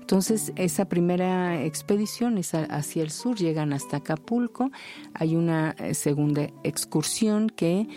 Entonces, 0.00 0.52
esa 0.54 0.88
primera 0.88 1.64
expedición 1.64 2.38
es 2.38 2.54
hacia 2.54 3.02
el 3.02 3.10
sur, 3.10 3.36
llegan 3.36 3.72
hasta 3.72 3.96
Acapulco, 3.96 4.70
hay 5.14 5.34
una 5.34 5.74
eh, 5.78 5.94
segunda 5.94 6.48
excursión 6.62 7.50
que 7.50 7.88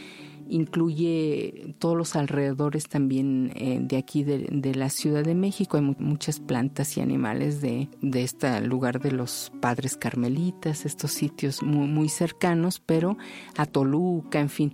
incluye 0.50 1.76
todos 1.80 1.96
los 1.96 2.16
alrededores 2.16 2.88
también 2.88 3.52
eh, 3.56 3.80
de 3.82 3.98
aquí 3.98 4.24
de, 4.24 4.74
la 4.76 4.90
Ciudad 4.90 5.24
de 5.24 5.36
México. 5.36 5.78
Hay 5.78 5.96
muchas 6.00 6.40
plantas 6.40 6.98
y 6.98 7.02
animales 7.02 7.62
de, 7.62 7.90
de 8.02 8.24
este 8.24 8.60
lugar 8.62 9.00
de 9.00 9.12
los 9.12 9.52
padres 9.62 9.96
carmelitas, 9.96 10.86
estos 10.86 11.12
sitios 11.12 11.64
muy, 11.64 11.88
muy 11.88 12.10
cercanos, 12.10 12.82
pero 12.86 13.18
a 13.58 13.66
Toluca, 13.66 14.40
en 14.40 14.50
fin. 14.50 14.74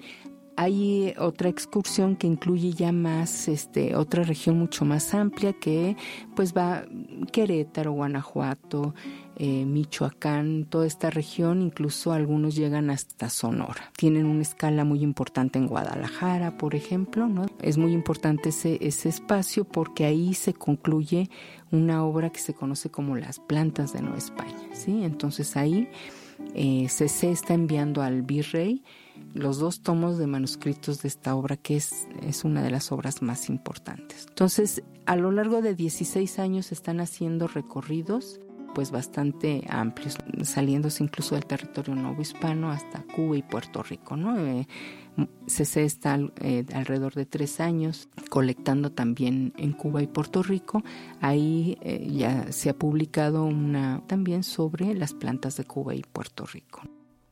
Hay 0.58 1.14
otra 1.18 1.50
excursión 1.50 2.16
que 2.16 2.28
incluye 2.28 2.72
ya 2.72 2.94
más, 2.94 3.50
este, 3.50 3.94
otra 3.96 4.24
región 4.24 4.58
mucho 4.58 4.86
más 4.86 5.14
amplia 5.14 5.52
que 5.52 5.98
pues 6.34 6.54
va 6.54 6.86
Querétaro, 7.34 7.92
Guanajuato, 7.92 8.96
eh, 9.38 9.66
Michoacán, 9.66 10.66
toda 10.66 10.88
esta 10.88 11.10
región, 11.10 11.62
incluso 11.62 12.14
algunos 12.14 12.56
llegan 12.56 12.90
hasta 12.90 13.30
Sonora. 13.30 13.92
Tienen 13.98 14.26
una 14.26 14.42
escala 14.42 14.86
muy 14.86 15.02
importante 15.02 15.60
en 15.60 15.68
Guadalajara, 15.68 16.58
por 16.58 16.76
ejemplo. 16.76 17.30
Es 17.62 17.78
muy 17.78 17.92
importante 17.92 18.50
ese, 18.50 18.78
ese 18.82 19.10
espacio 19.10 19.66
porque 19.66 20.06
ahí 20.06 20.34
se 20.34 20.54
concluye 20.54 21.30
una 21.72 22.06
obra 22.06 22.30
que 22.30 22.40
se 22.40 22.54
conoce 22.54 22.90
como 22.90 23.16
las 23.18 23.40
plantas 23.40 23.94
de 23.94 24.02
Nueva 24.02 24.18
España, 24.18 24.70
¿sí? 24.74 25.04
Entonces 25.04 25.58
ahí 25.58 25.90
eh, 26.54 26.88
CC 26.90 27.32
está 27.32 27.54
enviando 27.54 28.02
al 28.02 28.22
virrey 28.22 28.84
los 29.34 29.60
dos 29.60 29.82
tomos 29.82 30.18
de 30.18 30.28
manuscritos 30.28 31.02
de 31.02 31.08
esta 31.08 31.36
obra, 31.36 31.58
que 31.58 31.76
es, 31.76 32.08
es 32.22 32.44
una 32.44 32.62
de 32.62 32.72
las 32.72 32.92
obras 32.92 33.22
más 33.22 33.50
importantes. 33.50 34.26
Entonces, 34.30 34.84
a 35.06 35.16
lo 35.16 35.32
largo 35.32 35.62
de 35.62 35.76
16 35.76 36.40
años 36.40 36.72
están 36.72 37.00
haciendo 37.00 37.48
recorridos 37.48 38.40
pues 38.76 38.92
bastante 38.92 39.64
amplios, 39.70 40.18
saliéndose 40.44 41.04
incluso 41.04 41.34
del 41.34 41.46
territorio 41.46 41.96
nuevo 41.96 42.22
hispano 42.22 42.70
hasta 42.70 43.02
Cuba 43.04 43.38
y 43.38 43.42
Puerto 43.42 43.82
Rico, 43.82 44.16
¿no? 44.18 44.38
Eh, 44.38 44.68
CC 45.48 45.86
está 45.86 46.20
eh, 46.42 46.66
alrededor 46.74 47.14
de 47.14 47.26
tres 47.26 47.60
años 47.62 48.10
colectando 48.30 48.92
también 48.92 49.54
en 49.58 49.72
Cuba 49.72 50.04
y 50.04 50.08
Puerto 50.08 50.44
Rico. 50.44 50.84
Ahí 51.22 51.78
eh, 51.82 52.06
ya 52.12 52.52
se 52.52 52.70
ha 52.70 52.78
publicado 52.78 53.46
una 53.46 54.04
también 54.08 54.44
sobre 54.44 54.94
las 54.94 55.14
plantas 55.14 55.56
de 55.58 55.64
Cuba 55.64 55.96
y 55.96 56.02
Puerto 56.02 56.46
Rico. 56.46 56.82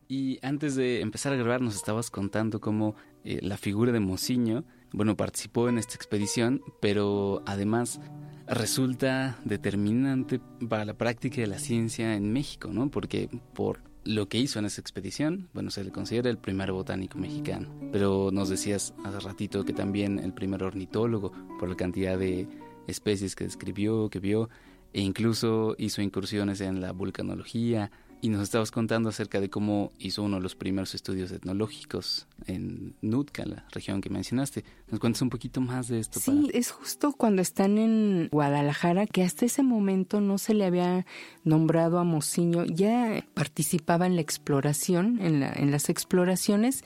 Y 0.08 0.40
antes 0.42 0.76
de 0.76 1.02
empezar 1.02 1.34
a 1.34 1.36
grabar 1.36 1.62
nos 1.62 1.76
estabas 1.76 2.10
contando 2.10 2.62
cómo 2.62 2.96
eh, 3.24 3.40
la 3.42 3.58
figura 3.58 3.92
de 3.92 4.00
Mociño, 4.00 4.64
bueno, 4.92 5.18
participó 5.18 5.70
en 5.70 5.78
esta 5.78 5.96
expedición, 5.96 6.62
pero 6.80 7.42
además 7.46 8.00
resulta 8.48 9.38
determinante 9.46 10.40
para 10.68 10.86
la 10.86 10.94
práctica 10.94 11.42
de 11.42 11.48
la 11.48 11.60
ciencia 11.60 12.16
en 12.16 12.32
México, 12.32 12.70
¿no? 12.72 12.90
Porque 12.90 13.30
por 13.54 13.80
lo 14.04 14.28
que 14.28 14.38
hizo 14.38 14.60
en 14.60 14.66
esa 14.66 14.82
expedición, 14.82 15.50
bueno, 15.54 15.72
se 15.72 15.84
le 15.84 15.92
considera 15.92 16.30
el 16.30 16.38
primer 16.38 16.72
botánico 16.72 17.18
mexicano. 17.18 17.70
Pero 17.92 18.30
nos 18.32 18.50
decías 18.50 18.94
hace 19.06 19.20
ratito 19.20 19.64
que 19.64 19.74
también 19.74 20.20
el 20.20 20.34
primer 20.34 20.64
ornitólogo, 20.64 21.32
por 21.60 21.70
la 21.70 21.76
cantidad 21.76 22.18
de 22.18 22.48
especies 22.88 23.36
que 23.36 23.46
describió, 23.46 24.10
que 24.10 24.20
vio, 24.20 24.50
e 24.92 25.02
incluso 25.02 25.76
hizo 25.78 26.02
incursiones 26.02 26.62
en 26.62 26.82
la 26.82 26.92
vulcanología, 26.92 27.92
y 28.24 28.30
nos 28.30 28.42
estabas 28.42 28.72
contando 28.72 29.10
acerca 29.10 29.42
de 29.42 29.50
cómo 29.50 29.92
hizo 30.00 30.24
uno 30.24 30.38
de 30.38 30.44
los 30.44 30.56
primeros 30.56 30.96
estudios 30.96 31.30
etnológicos 31.34 32.26
en 32.46 32.96
Nootka, 33.02 33.44
la 33.46 33.66
región 33.74 34.00
que 34.00 34.10
mencionaste. 34.10 34.64
¿Nos 34.90 35.02
cuentas 35.02 35.22
un 35.24 35.30
poquito 35.30 35.60
más 35.60 35.90
de 35.90 36.00
esto? 36.00 36.22
Sí, 36.22 36.50
es 36.54 36.72
justo 36.72 37.12
cuando 37.12 37.42
están 37.42 37.78
en 37.78 38.30
Guadalajara, 38.32 39.08
que 39.08 39.24
hasta 39.24 39.46
ese 39.46 39.62
momento 39.62 40.22
no 40.22 40.38
se 40.38 40.54
le 40.54 40.64
había 40.64 41.06
nombrado 41.44 42.00
a 42.00 42.06
Mociño, 42.06 42.64
ya 42.64 43.26
participaba 43.34 44.06
en 44.06 44.16
la 44.16 44.22
exploración, 44.22 45.20
en, 45.20 45.42
la, 45.42 45.52
en 45.52 45.72
las 45.72 45.90
exploraciones, 45.90 46.86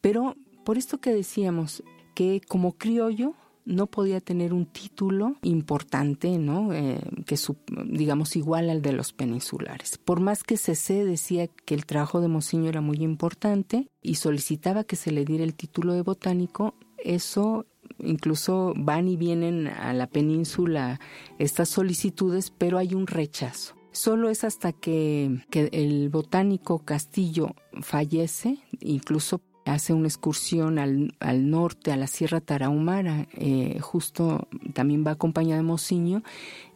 pero 0.00 0.36
por 0.64 0.78
esto 0.78 0.98
que 0.98 1.12
decíamos, 1.12 1.82
que 2.14 2.40
como 2.46 2.74
criollo 2.74 3.34
no 3.66 3.88
podía 3.88 4.20
tener 4.20 4.54
un 4.54 4.64
título 4.64 5.36
importante, 5.42 6.38
¿no? 6.38 6.72
Eh, 6.72 7.00
que 7.26 7.36
su, 7.36 7.56
digamos 7.84 8.36
igual 8.36 8.70
al 8.70 8.80
de 8.80 8.92
los 8.92 9.12
peninsulares. 9.12 9.98
Por 9.98 10.20
más 10.20 10.44
que 10.44 10.56
CC 10.56 11.04
decía 11.04 11.48
que 11.48 11.74
el 11.74 11.84
trabajo 11.84 12.20
de 12.20 12.28
Mociño 12.28 12.68
era 12.68 12.80
muy 12.80 12.98
importante 12.98 13.88
y 14.00 14.14
solicitaba 14.14 14.84
que 14.84 14.96
se 14.96 15.10
le 15.10 15.24
diera 15.24 15.44
el 15.44 15.54
título 15.54 15.92
de 15.92 16.02
botánico, 16.02 16.74
eso 16.98 17.66
incluso 17.98 18.72
van 18.76 19.08
y 19.08 19.16
vienen 19.16 19.66
a 19.66 19.92
la 19.92 20.06
península 20.06 21.00
estas 21.38 21.68
solicitudes, 21.68 22.52
pero 22.56 22.78
hay 22.78 22.94
un 22.94 23.06
rechazo. 23.06 23.74
Solo 23.90 24.28
es 24.28 24.44
hasta 24.44 24.72
que, 24.72 25.42
que 25.50 25.70
el 25.72 26.08
botánico 26.10 26.80
Castillo 26.80 27.54
fallece, 27.80 28.58
incluso 28.80 29.40
hace 29.66 29.92
una 29.92 30.06
excursión 30.06 30.78
al, 30.78 31.14
al, 31.18 31.50
norte, 31.50 31.92
a 31.92 31.96
la 31.96 32.06
Sierra 32.06 32.40
Tarahumara, 32.40 33.26
eh, 33.32 33.78
justo 33.80 34.48
también 34.72 35.04
va 35.06 35.12
acompañada 35.12 35.56
de 35.56 35.66
Mociño 35.66 36.22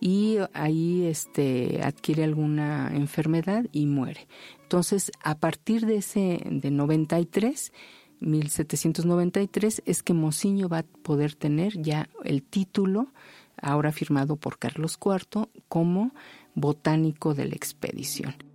y 0.00 0.38
ahí 0.53 1.07
este, 1.07 1.81
adquiere 1.83 2.24
alguna 2.24 2.90
enfermedad 2.92 3.64
y 3.72 3.87
muere. 3.87 4.26
Entonces, 4.62 5.12
a 5.22 5.38
partir 5.38 5.87
de 5.87 5.96
ese, 5.98 6.42
de 6.44 6.70
93, 6.70 7.72
1793, 8.20 9.83
es 9.87 10.03
que 10.03 10.12
Mociño 10.12 10.68
va 10.68 10.79
a 10.79 10.83
poder 10.83 11.35
tener 11.35 11.81
ya 11.81 12.09
el 12.24 12.42
título, 12.42 13.12
ahora 13.62 13.92
firmado 13.92 14.37
por 14.37 14.59
Carlos 14.59 14.98
IV, 15.03 15.48
como 15.68 16.12
botánico 16.55 17.35
de 17.35 17.46
la 17.46 17.55
expedición. 17.55 18.49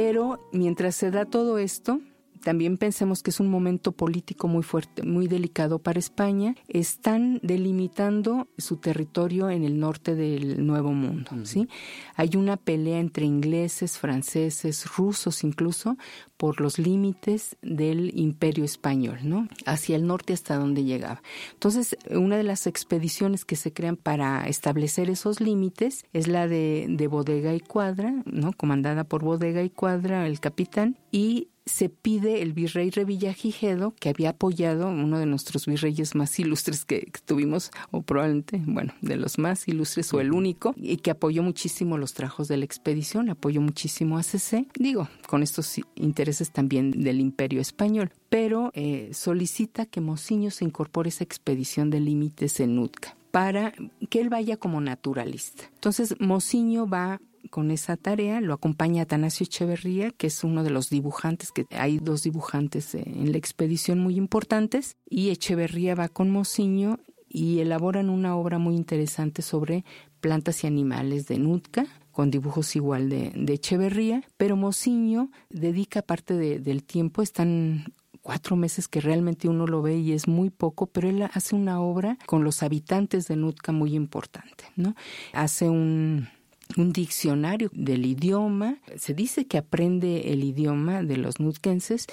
Pero 0.00 0.48
mientras 0.52 0.94
se 0.94 1.10
da 1.10 1.24
todo 1.24 1.58
esto, 1.58 2.00
también 2.48 2.78
pensemos 2.78 3.22
que 3.22 3.28
es 3.28 3.40
un 3.40 3.50
momento 3.50 3.92
político 3.92 4.48
muy 4.48 4.62
fuerte, 4.62 5.02
muy 5.02 5.28
delicado 5.28 5.80
para 5.80 5.98
España. 5.98 6.54
Están 6.66 7.40
delimitando 7.42 8.48
su 8.56 8.78
territorio 8.78 9.50
en 9.50 9.64
el 9.64 9.78
norte 9.78 10.14
del 10.14 10.66
Nuevo 10.66 10.94
Mundo, 10.94 11.32
¿sí? 11.44 11.68
Hay 12.16 12.36
una 12.36 12.56
pelea 12.56 13.00
entre 13.00 13.26
ingleses, 13.26 13.98
franceses, 13.98 14.86
rusos 14.96 15.44
incluso 15.44 15.98
por 16.38 16.62
los 16.62 16.78
límites 16.78 17.58
del 17.60 18.18
Imperio 18.18 18.64
español, 18.64 19.18
¿no? 19.24 19.46
Hacia 19.66 19.96
el 19.96 20.06
norte 20.06 20.32
hasta 20.32 20.56
donde 20.56 20.84
llegaba. 20.84 21.20
Entonces, 21.52 21.98
una 22.10 22.38
de 22.38 22.44
las 22.44 22.66
expediciones 22.66 23.44
que 23.44 23.56
se 23.56 23.74
crean 23.74 23.96
para 23.96 24.46
establecer 24.48 25.10
esos 25.10 25.42
límites 25.42 26.06
es 26.14 26.28
la 26.28 26.48
de, 26.48 26.86
de 26.88 27.08
Bodega 27.08 27.54
y 27.54 27.60
Cuadra, 27.60 28.22
¿no? 28.24 28.54
Comandada 28.54 29.04
por 29.04 29.22
Bodega 29.22 29.62
y 29.62 29.68
Cuadra, 29.68 30.26
el 30.26 30.40
capitán, 30.40 30.96
y 31.12 31.48
se 31.68 31.88
pide 31.88 32.42
el 32.42 32.52
virrey 32.52 32.90
Revillagigedo, 32.90 33.94
que 34.00 34.08
había 34.08 34.30
apoyado 34.30 34.88
uno 34.88 35.18
de 35.18 35.26
nuestros 35.26 35.66
virreyes 35.66 36.14
más 36.14 36.38
ilustres 36.38 36.84
que, 36.84 37.10
tuvimos, 37.24 37.70
o 37.90 38.02
probablemente, 38.02 38.60
bueno, 38.64 38.92
de 39.00 39.16
los 39.16 39.38
más 39.38 39.68
ilustres 39.68 40.12
o 40.12 40.20
el 40.20 40.32
único, 40.32 40.74
y 40.76 40.96
que 40.96 41.10
apoyó 41.10 41.42
muchísimo 41.42 41.98
los 41.98 42.14
trabajos 42.14 42.48
de 42.48 42.56
la 42.56 42.64
expedición, 42.64 43.30
apoyó 43.30 43.60
muchísimo 43.60 44.18
a 44.18 44.22
CC, 44.22 44.66
digo, 44.78 45.08
con 45.26 45.42
estos 45.42 45.80
intereses 45.94 46.50
también 46.50 46.90
del 46.90 47.20
imperio 47.20 47.60
español, 47.60 48.10
pero 48.28 48.70
eh, 48.74 49.10
solicita 49.12 49.86
que 49.86 50.00
Mociño 50.00 50.50
se 50.50 50.64
incorpore 50.64 51.08
a 51.08 51.10
esa 51.10 51.24
expedición 51.24 51.90
de 51.90 52.00
límites 52.00 52.60
en 52.60 52.78
Utca 52.78 53.16
para 53.30 53.72
que 54.08 54.20
él 54.20 54.30
vaya 54.30 54.56
como 54.56 54.80
naturalista. 54.80 55.64
Entonces, 55.74 56.14
Mociño 56.18 56.88
va 56.88 57.20
con 57.48 57.70
esa 57.70 57.96
tarea. 57.96 58.40
Lo 58.40 58.54
acompaña 58.54 59.02
Atanasio 59.02 59.44
Echeverría, 59.44 60.10
que 60.10 60.28
es 60.28 60.44
uno 60.44 60.62
de 60.62 60.70
los 60.70 60.90
dibujantes, 60.90 61.52
que 61.52 61.66
hay 61.70 61.98
dos 61.98 62.22
dibujantes 62.22 62.94
en 62.94 63.32
la 63.32 63.38
expedición 63.38 63.98
muy 64.00 64.16
importantes, 64.16 64.96
y 65.08 65.30
Echeverría 65.30 65.94
va 65.94 66.08
con 66.08 66.30
Mociño 66.30 66.98
y 67.28 67.60
elaboran 67.60 68.08
una 68.10 68.36
obra 68.36 68.58
muy 68.58 68.74
interesante 68.74 69.42
sobre 69.42 69.84
plantas 70.20 70.64
y 70.64 70.66
animales 70.66 71.26
de 71.26 71.38
Nutka, 71.38 71.86
con 72.10 72.30
dibujos 72.30 72.74
igual 72.74 73.10
de, 73.10 73.32
Echeverría, 73.52 74.22
pero 74.36 74.56
Mociño 74.56 75.30
dedica 75.50 76.02
parte 76.02 76.34
del 76.34 76.82
tiempo, 76.82 77.22
están 77.22 77.92
cuatro 78.22 78.56
meses 78.56 78.88
que 78.88 79.00
realmente 79.00 79.48
uno 79.48 79.66
lo 79.66 79.82
ve 79.82 79.98
y 79.98 80.12
es 80.12 80.26
muy 80.26 80.50
poco, 80.50 80.86
pero 80.86 81.08
él 81.08 81.22
hace 81.32 81.54
una 81.54 81.80
obra 81.80 82.18
con 82.26 82.44
los 82.44 82.62
habitantes 82.62 83.28
de 83.28 83.36
Nutka 83.36 83.72
muy 83.72 83.94
importante, 83.94 84.64
¿no? 84.76 84.94
Hace 85.32 85.68
un 85.68 86.28
un 86.76 86.92
diccionario 86.92 87.70
del 87.72 88.06
idioma. 88.06 88.78
Se 88.96 89.14
dice 89.14 89.46
que 89.46 89.58
aprende 89.58 90.32
el 90.32 90.44
idioma 90.44 91.02
de 91.02 91.16
los 91.16 91.40
nutkenses 91.40 92.06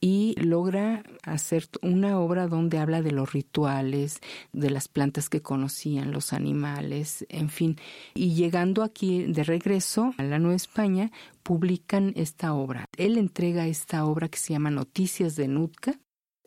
y 0.00 0.34
logra 0.38 1.02
hacer 1.22 1.66
una 1.80 2.20
obra 2.20 2.46
donde 2.46 2.76
habla 2.76 3.00
de 3.00 3.10
los 3.10 3.32
rituales, 3.32 4.20
de 4.52 4.68
las 4.68 4.86
plantas 4.86 5.30
que 5.30 5.40
conocían, 5.40 6.12
los 6.12 6.34
animales, 6.34 7.24
en 7.30 7.48
fin. 7.48 7.76
Y 8.14 8.34
llegando 8.34 8.82
aquí 8.82 9.24
de 9.24 9.44
regreso 9.44 10.12
a 10.18 10.22
la 10.22 10.38
Nueva 10.38 10.56
España, 10.56 11.10
publican 11.42 12.12
esta 12.16 12.52
obra. 12.52 12.84
Él 12.98 13.16
entrega 13.16 13.66
esta 13.66 14.04
obra 14.04 14.28
que 14.28 14.36
se 14.36 14.52
llama 14.52 14.70
Noticias 14.70 15.36
de 15.36 15.48
Nutka, 15.48 15.98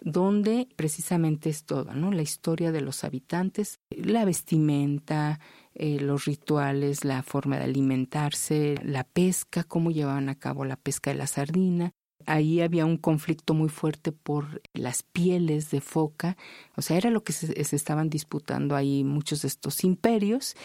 donde 0.02 0.68
precisamente 0.76 1.50
es 1.50 1.64
todo, 1.64 1.96
¿no? 1.96 2.12
La 2.12 2.22
historia 2.22 2.72
de 2.72 2.82
los 2.82 3.04
habitantes, 3.04 3.80
la 3.90 4.24
vestimenta, 4.26 5.40
eh, 5.80 6.00
los 6.00 6.26
rituales, 6.26 7.06
la 7.06 7.22
forma 7.22 7.58
de 7.58 7.66
alimentarse, 7.66 8.76
la 8.84 9.04
pesca, 9.04 9.64
cómo 9.64 9.92
llevaban 9.92 10.28
a 10.28 10.36
cabo 10.36 10.66
la 10.66 10.76
pesca 10.76 11.12
de 11.12 11.18
la 11.18 11.28
sardina. 11.28 11.92
Ahí 12.26 12.62
había 12.62 12.86
un 12.86 12.98
conflicto 12.98 13.54
muy 13.54 13.70
fuerte 13.70 14.12
por 14.12 14.62
las 14.74 15.04
pieles 15.04 15.70
de 15.70 15.80
foca, 15.80 16.36
o 16.76 16.82
sea, 16.82 16.98
era 16.98 17.12
lo 17.12 17.24
que 17.24 17.32
se, 17.32 17.54
estaban 17.76 18.10
disputando 18.10 18.76
ahí 18.76 19.04
muchos 19.04 19.44
de 19.44 19.50
estos 19.50 19.84
imperios 19.84 20.56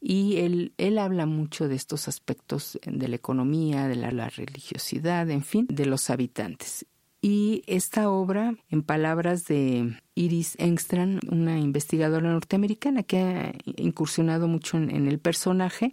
y 0.00 0.36
él, 0.36 0.74
él 0.78 0.98
habla 0.98 1.26
mucho 1.26 1.66
de 1.66 1.74
estos 1.74 2.06
aspectos 2.06 2.78
de 2.86 3.08
la 3.08 3.16
economía, 3.16 3.88
de 3.88 3.96
la 3.96 4.30
religiosidad, 4.30 5.28
en 5.28 5.42
fin, 5.42 5.66
de 5.68 5.86
los 5.86 6.08
habitantes. 6.08 6.86
Y 7.24 7.62
esta 7.68 8.10
obra, 8.10 8.56
en 8.68 8.82
palabras 8.82 9.44
de 9.44 9.96
Iris 10.16 10.56
Engstrand, 10.58 11.20
una 11.30 11.60
investigadora 11.60 12.28
norteamericana 12.28 13.04
que 13.04 13.18
ha 13.18 13.52
incursionado 13.76 14.48
mucho 14.48 14.76
en, 14.76 15.06
el 15.06 15.20
personaje, 15.20 15.92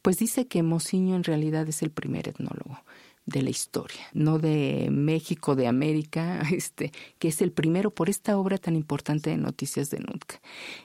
pues 0.00 0.16
dice 0.16 0.46
que 0.46 0.62
Mociño 0.62 1.16
en 1.16 1.24
realidad 1.24 1.68
es 1.68 1.82
el 1.82 1.90
primer 1.90 2.28
etnólogo 2.28 2.78
de 3.26 3.42
la 3.42 3.50
historia, 3.50 4.00
no 4.14 4.38
de 4.38 4.88
México, 4.90 5.54
de 5.54 5.66
América, 5.66 6.40
este, 6.50 6.92
que 7.18 7.28
es 7.28 7.42
el 7.42 7.52
primero 7.52 7.90
por 7.90 8.08
esta 8.08 8.38
obra 8.38 8.56
tan 8.56 8.74
importante 8.74 9.28
de 9.28 9.36
Noticias 9.36 9.90
de 9.90 9.98
Nutka. 9.98 10.40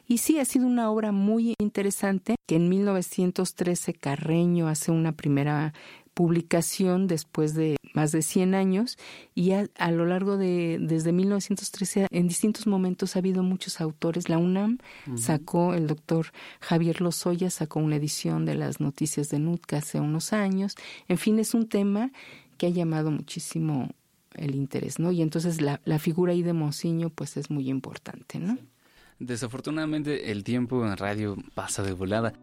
Y 0.10 0.18
sí, 0.18 0.40
ha 0.40 0.46
sido 0.46 0.68
una 0.68 0.92
obra 0.92 1.14
muy 1.14 1.54
interesante 1.58 2.36
que 2.46 2.58
en 2.58 2.68
1913 2.68 3.94
Carreño 3.94 4.68
hace 4.68 4.92
una 4.92 5.14
primera 5.14 5.74
publicación 6.16 7.08
después 7.08 7.54
de 7.54 7.76
más 7.94 8.12
de 8.12 8.22
100 8.22 8.56
años 8.56 8.98
y 9.36 9.52
a, 9.52 9.92
lo 9.92 10.06
largo 10.06 10.38
de 10.38 10.78
desde 10.82 11.12
1913 11.12 12.08
en 12.10 12.28
distintos 12.28 12.66
momentos 12.68 13.16
ha 13.16 13.20
habido 13.20 13.44
muchos 13.44 13.82
autores. 13.82 14.30
La 14.30 14.38
UNAM 14.38 14.80
sacó, 15.16 15.74
el 15.74 15.88
doctor 15.88 16.28
Javier 16.62 17.02
Lozoya 17.02 17.50
sacó 17.50 17.80
una 17.80 17.98
edición 17.98 18.46
de 18.46 18.56
las 18.56 18.80
noticias 18.80 19.30
de 19.30 19.40
NUTCA 19.40 19.78
hace 19.78 20.00
unos 20.00 20.34
años. 20.34 20.76
En 21.08 21.18
fin, 21.18 21.38
es 21.38 21.54
un 21.54 21.68
tema 21.68 22.12
que 22.58 22.68
ha 22.68 22.70
llamado 22.70 23.12
muchísimo 23.12 23.92
el 24.36 24.56
interés, 24.56 25.00
¿no? 25.00 25.12
Y 25.12 25.22
entonces 25.22 25.62
la, 25.62 25.82
la 25.84 26.00
figura 26.00 26.32
ahí 26.32 26.44
de 26.44 26.54
Mociño 26.54 27.10
pues 27.10 27.36
es 27.36 27.52
muy 27.52 27.70
importante, 27.70 28.40
¿no? 28.40 28.58
Desafortunadamente 29.20 30.32
el 30.32 30.44
tiempo 30.44 30.86
en 30.86 30.96
radio 30.96 31.36
pasa 31.54 31.84
de 31.84 31.92
volada. 31.92 32.34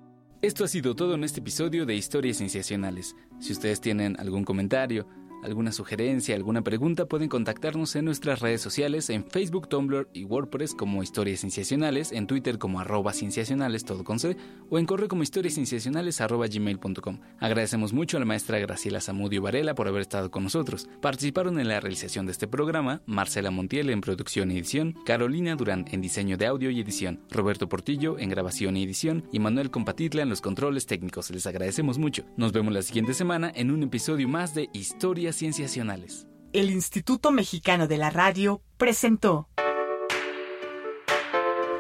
Esto 0.43 0.65
ha 0.65 0.69
sido 0.69 0.97
todo 0.97 1.15
en 1.15 1.23
este 1.23 1.39
episodio 1.39 1.87
de 1.87 1.95
Historias 1.95 2.39
Sensacionales. 2.39 3.15
Si 3.39 3.53
ustedes 3.53 3.81
tienen 3.81 4.19
algún 4.19 4.43
comentario, 4.43 5.07
alguna 5.43 5.73
sugerencia, 5.73 6.35
alguna 6.35 6.63
pregunta, 6.63 7.07
pueden 7.07 7.29
contactarnos 7.29 7.97
en 7.97 8.05
nuestras 8.05 8.41
redes 8.41 8.61
sociales, 8.61 9.11
en 9.11 9.25
Facebook, 9.25 9.69
Tumblr 9.69 10.09
y 10.13 10.25
WordPress 10.25 10.75
como 10.75 11.03
Historias 11.03 11.41
Cienciacionales, 11.41 12.13
en 12.13 12.27
Twitter 12.27 12.59
como 12.59 12.81
arroba 12.81 13.13
cienciacionales, 13.13 13.85
todo 13.85 14.05
con 14.05 14.19
C, 14.19 14.37
o 14.71 14.79
en 14.79 14.87
correo 14.87 15.09
como 15.09 15.23
historiascienciacionales 15.23 16.21
arroba 16.21 16.47
gmail.com. 16.47 17.21
Agradecemos 17.41 17.93
mucho 17.93 18.17
a 18.17 18.21
la 18.21 18.27
maestra 18.27 18.59
Graciela 18.59 19.01
Zamudio 19.01 19.43
Varela 19.43 19.75
por 19.75 19.89
haber 19.89 20.03
estado 20.03 20.31
con 20.31 20.45
nosotros. 20.45 20.89
Participaron 21.01 21.59
en 21.59 21.69
la 21.69 21.81
realización 21.81 22.27
de 22.27 22.33
este 22.33 22.47
programa 22.47 23.03
Marcela 23.07 23.51
Montiel 23.51 23.91
en 23.91 24.01
producción 24.01 24.51
y 24.51 24.59
edición, 24.59 24.95
Carolina 25.05 25.57
Durán 25.57 25.85
en 25.91 26.01
diseño 26.01 26.37
de 26.37 26.47
audio 26.47 26.71
y 26.71 26.81
edición, 26.81 27.21
Roberto 27.31 27.69
Portillo 27.69 28.19
en 28.19 28.31
grabación 28.31 28.77
y 28.77 28.85
edición 28.85 29.25
y 29.33 29.39
Manuel 29.39 29.71
Compatitla 29.71 30.23
en 30.23 30.29
los 30.29 30.41
controles 30.41 30.87
técnicos. 30.87 31.31
Les 31.31 31.47
agradecemos 31.47 31.99
mucho. 31.99 32.25
Nos 32.37 32.53
vemos 32.53 32.73
la 32.73 32.83
siguiente 32.83 33.15
semana 33.15 33.53
en 33.55 33.71
un 33.71 33.83
episodio 33.83 34.29
más 34.29 34.55
de 34.55 34.69
Historias 34.73 35.32
Cienciacionales. 35.37 36.27
El 36.53 36.71
Instituto 36.71 37.31
Mexicano 37.31 37.87
de 37.87 37.99
la 37.99 38.11
Radio 38.11 38.63
presentó 38.77 39.49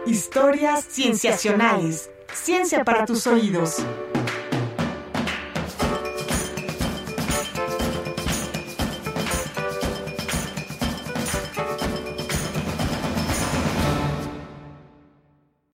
Historias 0.07 0.85
Cienciacionales. 0.89 2.11
Ciencia 2.33 2.85
para 2.85 3.05
tus 3.05 3.27
oídos. 3.27 3.85